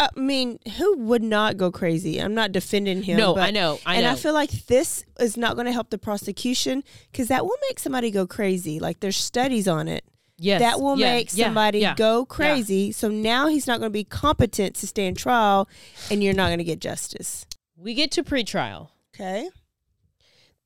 [0.00, 2.20] I mean, who would not go crazy?
[2.20, 3.16] I'm not defending him.
[3.16, 5.90] No, but- I know, I and I feel like this is not going to help
[5.90, 8.78] the prosecution because that will make somebody go crazy.
[8.78, 10.04] Like there's studies on it.
[10.40, 12.24] Yes, That will yeah, make somebody yeah, go yeah.
[12.28, 12.92] crazy.
[12.92, 15.68] So now he's not going to be competent to stand trial
[16.12, 17.44] and you're not going to get justice.
[17.76, 18.90] We get to pretrial.
[19.12, 19.48] Okay.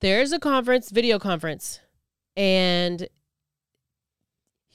[0.01, 1.81] There's a conference, video conference,
[2.37, 3.09] and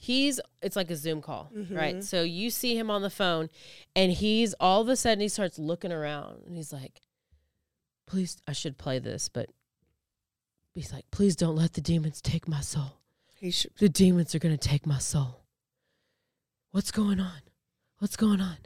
[0.08, 1.96] he's it's like a Zoom call, right?
[1.96, 2.02] Mhm.
[2.02, 3.50] So you see him on the phone
[3.94, 7.02] and he's all of a sudden he starts looking around and he's like,
[8.06, 9.50] Please I should play this, but
[10.74, 13.00] he's like, Please don't let the demons take my soul.
[13.36, 15.44] He should The demons are gonna take my soul.
[16.70, 17.42] What's going on?
[17.98, 18.58] What's going on?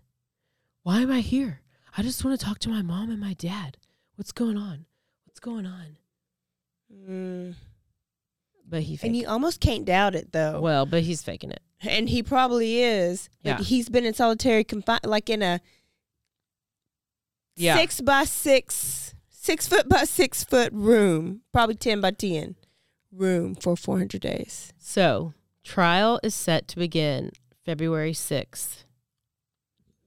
[0.84, 1.60] Why am I here?
[1.96, 3.76] I just want to talk to my mom and my dad.
[4.16, 4.86] What's going on?
[5.26, 5.96] What's going on?
[6.92, 7.54] Mm.
[8.68, 10.60] But he And you almost can't doubt it though.
[10.60, 11.60] Well, but he's faking it.
[11.80, 13.28] and he probably is.
[13.42, 13.56] Yeah.
[13.58, 15.60] But he's been in solitary confinement, like in a
[17.56, 17.76] Yeah.
[17.76, 22.56] six by six, six foot by six foot room, probably 10 by 10
[23.10, 24.72] room for 400 days.
[24.78, 25.34] So,
[25.64, 27.32] trial is set to begin
[27.64, 28.84] February 6th,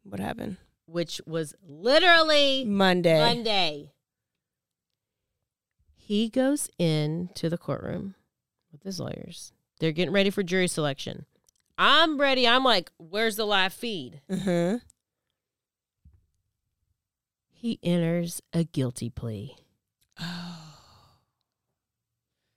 [0.03, 0.57] What happened?
[0.87, 3.19] which was literally Monday.
[3.19, 3.91] Monday.
[5.95, 8.15] He goes in to the courtroom
[8.75, 9.53] with his lawyers.
[9.79, 11.25] They're getting ready for jury selection.
[11.77, 12.47] I'm ready.
[12.47, 14.21] I'm like, where's the live feed?
[14.29, 14.77] Uh-huh.
[17.49, 19.55] He enters a guilty plea.
[20.19, 20.61] Oh.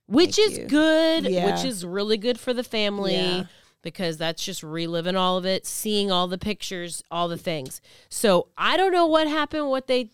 [0.06, 0.64] Which Thank is you.
[0.66, 1.46] good, Yeah.
[1.54, 3.44] which is really good for the family Yeah.
[3.82, 7.80] because that's just reliving all of it, seeing all the pictures, all the things.
[8.08, 10.10] So I don't know what happened, what they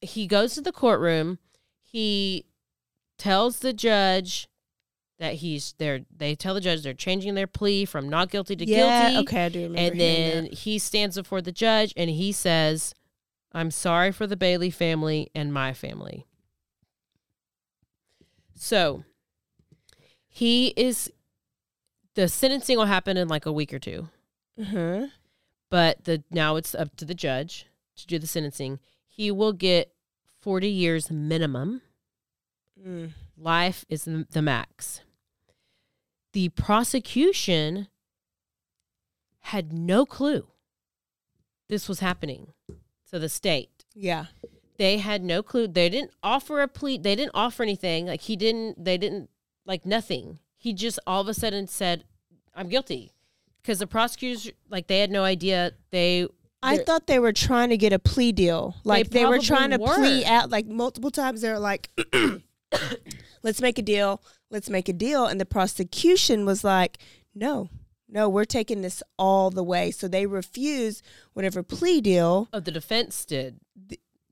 [0.00, 1.38] he goes to the courtroom,
[1.82, 2.44] he
[3.18, 4.46] tells the judge
[5.18, 8.64] that he's there they tell the judge they're changing their plea from not guilty to
[8.64, 9.26] Yeah, guilty.
[9.28, 12.94] okay, I do remember And then he stands before the judge and he says,
[13.52, 16.26] I'm sorry for the Bailey family and my family.
[18.54, 19.04] So
[20.28, 21.10] he is
[22.14, 24.08] the sentencing will happen in like a week or two.
[24.60, 25.06] Uh-huh.
[25.70, 27.66] but the now it's up to the judge
[27.96, 28.80] to do the sentencing.
[29.06, 29.92] He will get
[30.40, 31.80] 40 years minimum.
[32.84, 33.10] Mm.
[33.36, 35.00] Life is the max.
[36.38, 37.88] The prosecution
[39.40, 40.46] had no clue
[41.68, 42.52] this was happening.
[43.10, 44.26] to the state, Yeah.
[44.76, 45.66] they had no clue.
[45.66, 46.96] They didn't offer a plea.
[46.96, 48.06] They didn't offer anything.
[48.06, 48.84] Like he didn't.
[48.84, 49.30] They didn't
[49.66, 50.38] like nothing.
[50.56, 52.04] He just all of a sudden said,
[52.54, 53.10] "I'm guilty,"
[53.60, 55.72] because the prosecutors like they had no idea.
[55.90, 56.28] They
[56.62, 58.76] I thought they were trying to get a plea deal.
[58.84, 60.28] Like they, were trying to plea were.
[60.28, 61.40] out like multiple times.
[61.40, 61.90] They're like,
[63.42, 64.22] let's make a deal.
[64.50, 65.26] Let's make a deal.
[65.26, 66.98] And the prosecution was like,
[67.34, 67.68] no,
[68.08, 69.90] no, we're taking this all the way.
[69.90, 72.48] So they refused whatever plea deal.
[72.52, 73.60] oh the defense did.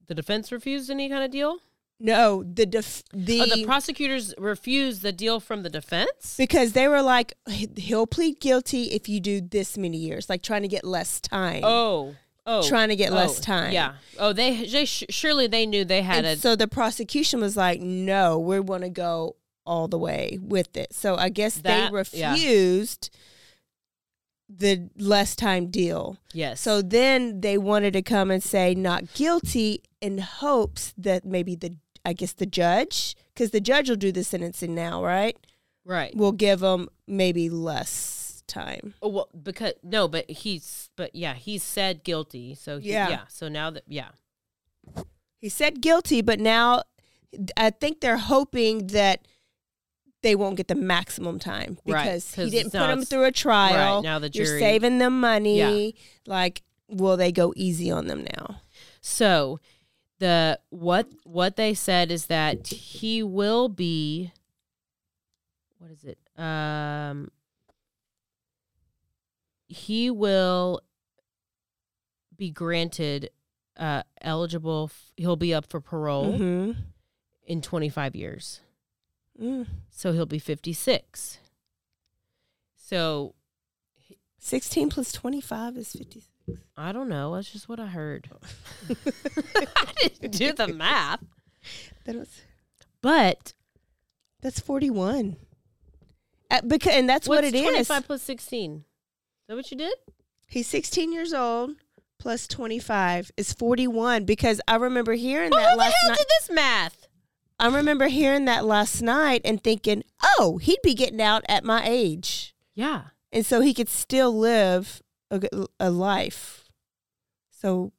[0.07, 1.59] The defense refused any kind of deal.
[1.99, 6.37] No, the def- the, oh, the prosecutors refused the deal from the defense.
[6.37, 7.33] because they were like,
[7.77, 11.62] he'll plead guilty if you do this many years, like trying to get less time.
[11.64, 12.14] Oh,
[12.45, 13.73] oh, Trying to get less oh, time.
[13.73, 13.95] Yeah.
[14.19, 16.37] Oh, they, they sh- surely they knew they had and a.
[16.37, 19.37] so the prosecution was like, no, we want to go
[19.67, 20.93] all the way with it.
[20.95, 22.31] So I guess That- they yeah.
[22.33, 23.11] refused
[24.49, 26.19] the less time deal.
[26.33, 26.61] yes.
[26.61, 31.77] So then they wanted to come and say not guilty in hopes that maybe the,
[32.05, 35.37] I guess the judge, because the judge will do the sentencing now, right?
[35.85, 36.12] right.
[36.17, 38.95] We'll give them maybe less time.
[39.03, 42.55] Oh, well, because no, but he's but yeah, he said guilty.
[42.55, 43.09] So he, Yeah.
[43.09, 43.21] yeah.
[43.29, 44.11] So now that yeah,
[45.39, 46.83] He said guilty, but now
[47.57, 49.27] I think they're hoping that
[50.23, 53.33] they won't get the maximum time Right, because he 'cause didn't put them through a
[53.33, 53.97] trial.
[53.97, 55.59] right, now the jury, You're saving them money.
[55.59, 55.91] Yeah.
[56.27, 58.61] Like, will they go easy on them now?
[59.01, 59.61] So
[60.19, 64.33] the what what they said is that he will be
[65.79, 66.19] what is it?
[66.41, 67.31] Um
[69.69, 70.81] he will
[72.37, 73.31] be granted
[73.77, 76.81] uh eligible f- he'll be up for parole Mm-hmm.
[77.47, 78.61] in 25 years.
[79.41, 79.66] Mm.
[79.91, 81.39] So he'll be 56.
[82.76, 83.34] So
[84.39, 86.26] 16 plus 25 is 56.
[86.76, 87.34] I don't know.
[87.34, 88.28] That's just what I heard.
[89.76, 91.24] I didn't do the math.
[92.05, 92.43] That was,
[93.03, 93.53] But
[94.41, 95.37] that's 41.
[96.49, 97.62] Uh, because, and that's what it is.
[97.62, 98.76] 25 plus 16?
[98.76, 98.82] Is
[99.49, 99.95] that what you did?
[100.49, 101.72] He's 16 years old
[102.18, 106.16] plus 25 is 41 because I remember hearing Who that the hell night.
[106.18, 107.05] did this math?
[107.59, 110.04] I remember hearing that last night and thinking,
[110.38, 112.54] oh, he'd be getting out at my age.
[112.74, 113.02] Yeah.
[113.32, 115.02] And so he could still live
[115.80, 116.64] a life.
[117.50, 117.92] So,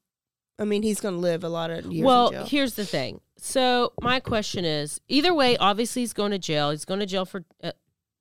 [0.60, 2.46] I mean, he's going to live a lot of years well, in jail.
[2.46, 3.22] here's the thing.
[3.38, 6.72] So my question is: either way, obviously he's going to jail.
[6.72, 7.44] He's going to jail for.
[7.64, 7.72] Uh,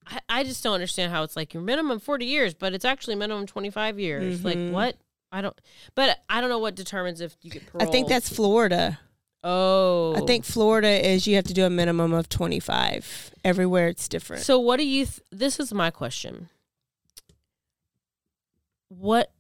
[0.07, 3.15] I, I just don't understand how it's like your minimum 40 years, but it's actually
[3.17, 4.41] minimum 25 years.
[4.41, 4.45] Mhm.
[4.45, 4.97] Like what?
[5.33, 5.59] I don't.
[5.95, 7.87] But I don't know what determines if you get parole.
[7.87, 8.99] I think that's Florida.
[9.45, 13.31] Oh, I think Florida is you have to do a minimum of 25.
[13.45, 14.43] Everywhere it's different.
[14.43, 15.05] So what do you?
[15.07, 16.49] Th- this is my question.
[18.89, 19.31] What?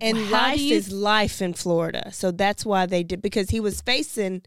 [0.00, 2.12] and how life you is life in Florida.
[2.12, 4.42] So that's why they did because he was facing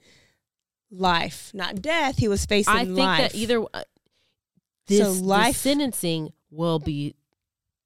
[0.91, 2.17] life, not death.
[2.17, 3.31] He was facing I think life.
[3.31, 3.83] that either uh,
[4.87, 7.15] this So life- sentencing will be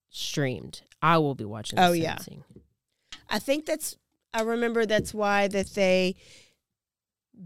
[0.10, 0.82] streamed.
[1.04, 1.78] I will be watching.
[1.78, 2.18] The Oh, yeah.
[3.30, 3.96] I think that's
[4.34, 6.16] I remember that's why that they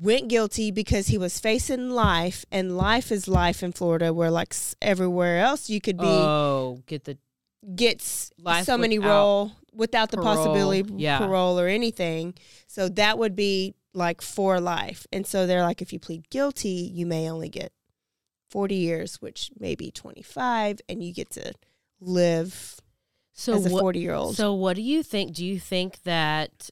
[0.01, 4.53] went guilty because he was facing life and life is life in Florida where like
[4.81, 7.17] everywhere else you could be Oh, get the
[7.75, 11.17] gets Life so many roll without the parole, possibility of yeah.
[11.17, 12.35] parole or anything.
[12.67, 15.07] So that would be like for life.
[15.11, 17.71] And so they're like if you plead guilty, you may only get
[18.51, 21.53] 40 years, which may be 25 and you get to
[21.99, 22.79] live
[23.33, 24.35] so as a 40 year old.
[24.35, 25.33] So what do you think?
[25.33, 26.69] Do you think that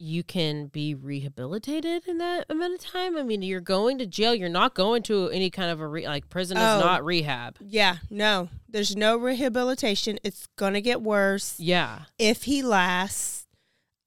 [0.00, 3.16] you can be rehabilitated in that amount of time?
[3.18, 4.34] I mean, you're going to jail.
[4.34, 6.80] You're not going to any kind of a re- like prison is Oh.
[6.80, 7.56] not rehab.
[7.60, 8.48] Yeah, no.
[8.68, 10.18] There's no rehabilitation.
[10.24, 13.46] It's going to get worse Yeah, if he lasts.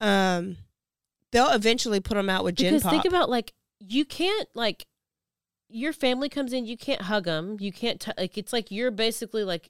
[0.00, 0.56] Um
[1.32, 2.92] they'll eventually put him out with gin because pop.
[2.92, 4.86] think about like you can't like
[5.68, 8.90] your family comes in, you can't hug them, you can't t- like it's like you're
[8.92, 9.68] basically like,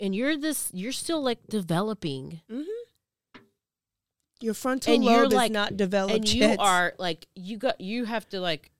[0.00, 2.64] and you're this, you're still like developing, Mhm.
[4.42, 6.58] Your frontal and lobe you're is like not developed and you yet.
[6.60, 8.70] are like you got you have to like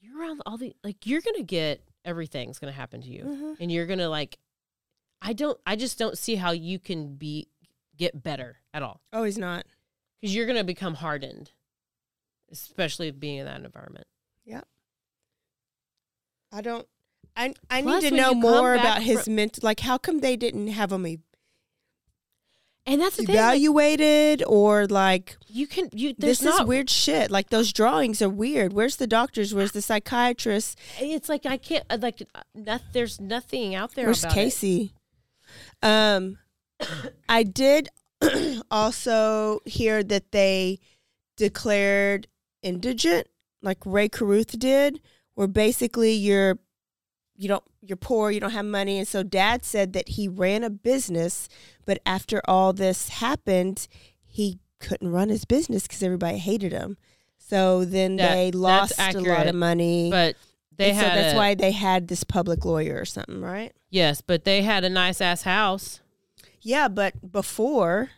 [0.00, 3.56] you're around all the like you're gonna get everything's gonna happen to you Mhm.
[3.60, 4.38] and you're gonna like
[5.20, 7.48] i don't i just don't see how you can be
[7.96, 9.64] get better at all Oh, he's not.
[10.20, 11.50] because you're gonna become hardened
[12.50, 14.06] especially being in that environment
[14.44, 14.62] Yeah,
[16.52, 16.86] I don't
[17.36, 20.68] I I Plus, need to know more about his mental like how come they didn't
[20.68, 21.06] have him
[22.84, 23.36] And that's the thing.
[23.36, 26.14] like, evaluated or like you can you.
[26.18, 27.30] There's this is weird shit.
[27.30, 28.72] Like those drawings are weird.
[28.72, 29.54] Where's the doctors?
[29.54, 30.78] Where's the psychiatrist?
[30.98, 32.22] It's like I can't uh, like.
[32.34, 34.06] uh, Not, there's nothing out there.
[34.06, 34.34] Where's about it.
[34.34, 34.94] Casey?
[35.80, 36.38] Um,
[37.28, 37.88] I did
[38.70, 40.80] also hear that they
[41.36, 42.26] declared
[42.62, 43.28] indigent,
[43.62, 45.00] like Rae Carruth did,
[45.34, 46.58] where basically you're
[47.42, 50.62] you don't you're poor, you don't have money, and so Dad said that he ran
[50.62, 51.48] a business,
[51.84, 53.88] but after all this happened,
[54.24, 56.96] he couldn't run his business because everybody hated him.
[57.38, 60.10] So then That- they lost a lot of money.
[60.10, 60.36] But
[60.76, 63.72] they And so had that's a- why they had this public lawyer or something, right?
[63.90, 66.00] Yes, but they had a nice ass house.
[66.60, 68.10] Yeah, but before,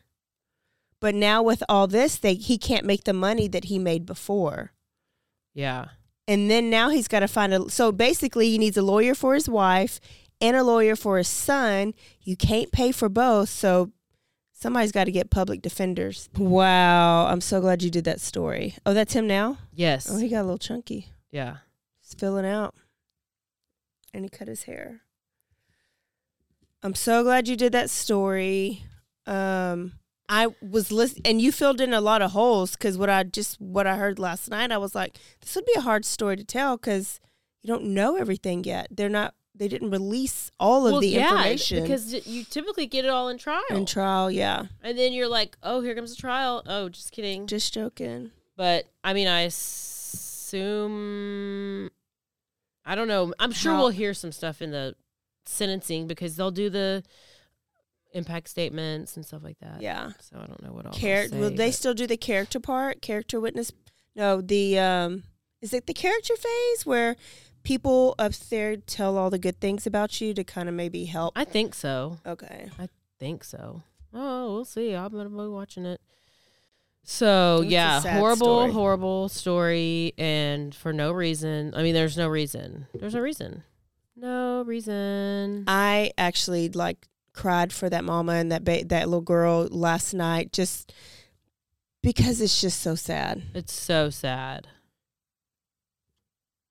[1.00, 4.72] but now with all this, they he can't make the money that he made before,
[5.54, 5.86] Yeah.
[6.26, 7.70] And then now he's got to find a.
[7.70, 10.00] So basically, he needs a lawyer for his wife
[10.40, 11.94] and a lawyer for his son.
[12.22, 13.90] You can't pay for both, so
[14.52, 16.28] somebody's got to get public defenders.
[16.36, 18.74] Wow, I'm so glad you did that story.
[18.86, 19.58] Oh, that's him now.
[19.72, 20.08] Yes.
[20.10, 21.08] Oh, he got a little chunky.
[21.30, 21.58] yeah.
[22.00, 22.74] He's filling out,
[24.12, 25.00] and he cut his hair.
[26.82, 28.84] I'm so glad you did that story.
[29.26, 29.92] Um,
[30.28, 33.60] I was listening, and you filled in a lot of holes because what I just
[33.60, 36.44] what I heard last night, I was like, this would be a hard story to
[36.44, 37.20] tell because
[37.62, 38.88] you don't know everything yet.
[38.90, 39.34] They're not.
[39.56, 43.28] They didn't release all of well, the yeah, information because you typically get it all
[43.28, 43.62] in trial.
[43.70, 44.28] in trial.
[44.30, 46.62] Yeah, and then you're like, oh, here comes the trial.
[46.66, 47.46] Oh, just kidding.
[47.46, 48.32] just joking.
[48.56, 50.94] But I mean, I assume
[52.84, 53.32] I don't know.
[53.38, 54.94] I'm sure How- we'll hear some stuff in the
[55.46, 57.02] sentencing because they'll do the
[58.14, 59.82] impact statements and stuff like that.
[59.82, 60.12] Yeah.
[60.20, 60.92] So I don't know what all.
[60.92, 63.02] Char- they'll they still do the character part?
[63.02, 63.72] Character witness?
[64.16, 65.24] No, the um,
[65.60, 67.16] is it the character phase where
[67.64, 71.32] people up there tell all the good things about you to kind of maybe help?
[71.36, 72.18] I think so.
[72.24, 72.88] Okay, I
[73.18, 73.82] think so.
[74.12, 74.94] Oh, we'll see.
[74.94, 76.00] I'm gonna be watching it.
[77.06, 78.72] So It's yeah, horrible, story.
[78.72, 81.74] horrible story, and for no reason.
[81.76, 82.86] I mean, there's no reason.
[82.94, 83.62] There's no reason.
[84.16, 85.64] No reason.
[85.66, 90.52] I actually like cried for that mama and that ba- that little girl last night
[90.52, 90.92] just
[92.02, 93.42] because it's just so sad.
[93.54, 94.68] It's so sad.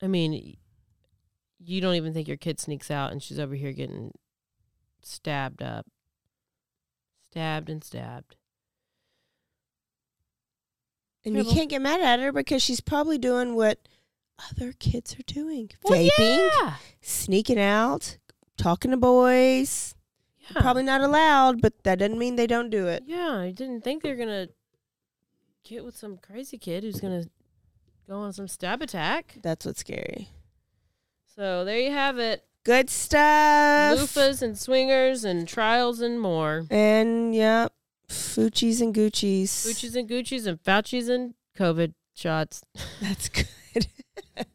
[0.01, 0.57] I mean,
[1.59, 4.11] you don't even think your kid sneaks out, and she's over here getting
[5.01, 5.85] stabbed up,
[7.29, 8.35] stabbed and stabbed.
[11.25, 13.79] And you can't get mad at her because she's probably doing what
[14.51, 15.69] other kids are doing.
[15.83, 16.73] Well, Vaping, yeah.
[17.01, 18.17] sneaking out,
[18.57, 19.95] talking to boys.
[20.55, 20.61] Yeah.
[20.61, 23.03] Probably not allowed, but that doesn't mean they don't do it.
[23.05, 24.49] Yeah, I didn't think they're gonna
[25.63, 27.25] get with some crazy kid who's gonna
[28.07, 29.37] go on some stab attack.
[29.41, 30.29] That's what's scary.
[31.35, 32.43] So there you have it.
[32.63, 33.97] Good stuff.
[33.97, 36.65] Loofahs and swingers and trials and more.
[36.69, 37.67] And yeah,
[38.07, 39.51] Fuccis and Gucci's.
[39.51, 42.63] Gucci's and Gucci's and Fauci's and COVID shots.
[43.01, 43.87] That's good.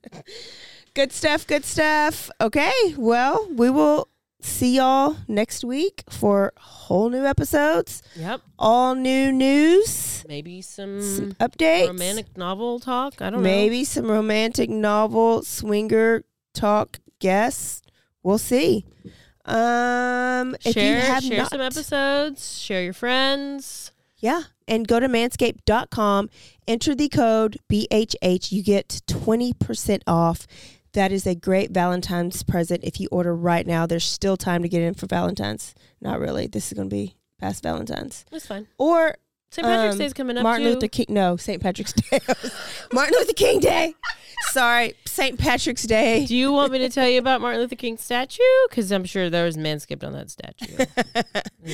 [0.94, 1.46] good stuff.
[1.46, 2.30] Good stuff.
[2.40, 2.72] Okay.
[2.96, 4.08] Well, we will
[4.40, 8.40] see y'all next week for whole new episodes, Yep.
[8.58, 13.20] all new news, Maybe some, some updates, romantic novel talk.
[13.20, 13.48] I don't know.
[13.48, 16.24] maybe some romantic novel swinger
[16.54, 17.82] talk guests.
[18.22, 18.84] We'll see.
[19.44, 20.56] Um, know.
[20.64, 22.58] if Share, you have share not, some episodes.
[22.58, 23.92] Share your friends.
[24.18, 24.42] Yeah.
[24.66, 26.28] And go to manscaped.com,
[26.66, 28.52] enter the code BHH.
[28.52, 30.46] You get 20% off.
[30.98, 33.86] That is a great Valentine's present if you order right now.
[33.86, 35.76] There's still time to get in for Valentine's.
[36.00, 36.48] Not really.
[36.48, 38.24] This is going to be past Valentine's.
[38.32, 38.66] That's fine.
[38.78, 39.16] Or
[39.52, 39.64] St.
[39.64, 40.74] Patrick's um, Day's coming up Martin too.
[40.74, 41.06] Luther King.
[41.10, 41.62] No, St.
[41.62, 42.18] Patrick's Day.
[42.92, 43.94] Martin Luther King Day.
[44.50, 45.38] Sorry, St.
[45.38, 46.26] Patrick's Day.
[46.26, 48.42] Do you want me to tell you about Martin Luther King's statue?
[48.68, 50.84] Because I'm sure there was manscaped on that statue.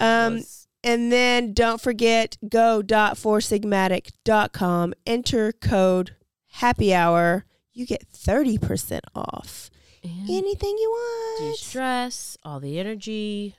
[0.00, 0.44] Um,
[0.84, 4.94] and then don't forget go.foursigmatic.com.
[5.06, 6.14] Enter code
[6.46, 7.44] happy hour.
[7.72, 9.70] You get 30% off
[10.02, 11.52] and anything you want.
[11.54, 13.56] de-stress, all the energy.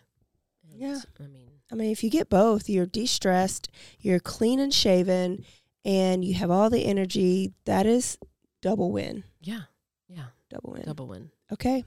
[0.75, 0.99] Yeah.
[1.19, 5.43] I mean, I mean, if you get both, you're de stressed, you're clean and shaven,
[5.83, 7.53] and you have all the energy.
[7.65, 8.17] That is
[8.61, 9.23] double win.
[9.41, 9.61] yeah,
[10.07, 10.83] yeah, Double win.
[10.83, 11.29] double win.
[11.51, 11.83] Okay.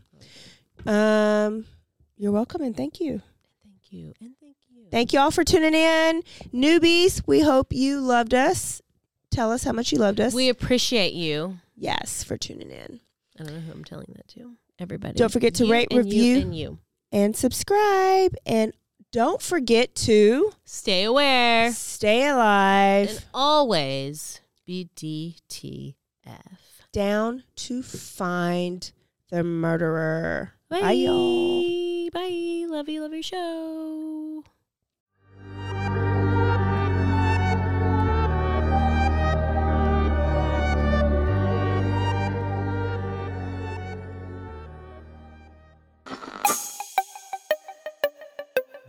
[0.86, 1.64] Um,
[2.16, 3.22] you're welcome and thank you.
[3.62, 4.86] Thank you, and thank you.
[4.90, 6.22] Thank you all for tuning in.
[6.52, 8.82] Newbies, we hope you loved us.
[9.30, 10.34] Tell us how much you loved us.
[10.34, 11.58] We appreciate you.
[11.76, 13.00] Yes, for tuning in.
[13.40, 14.52] I don't know who I'm telling that to.
[14.78, 15.14] Everybody.
[15.14, 16.22] Don't forget to You rate, and review.
[16.22, 16.78] you and you.
[17.12, 18.34] And subscribe.
[18.46, 18.72] And
[19.12, 23.10] don't forget to Stay aware stay alive.
[23.10, 25.94] and always be DTF.
[26.92, 28.90] down to find
[29.30, 30.52] the murderer.
[30.68, 30.80] Bye.
[30.80, 32.10] Bye, y'all.
[32.10, 32.66] Bye.
[32.68, 33.02] Love you.
[33.02, 34.21] Love your show.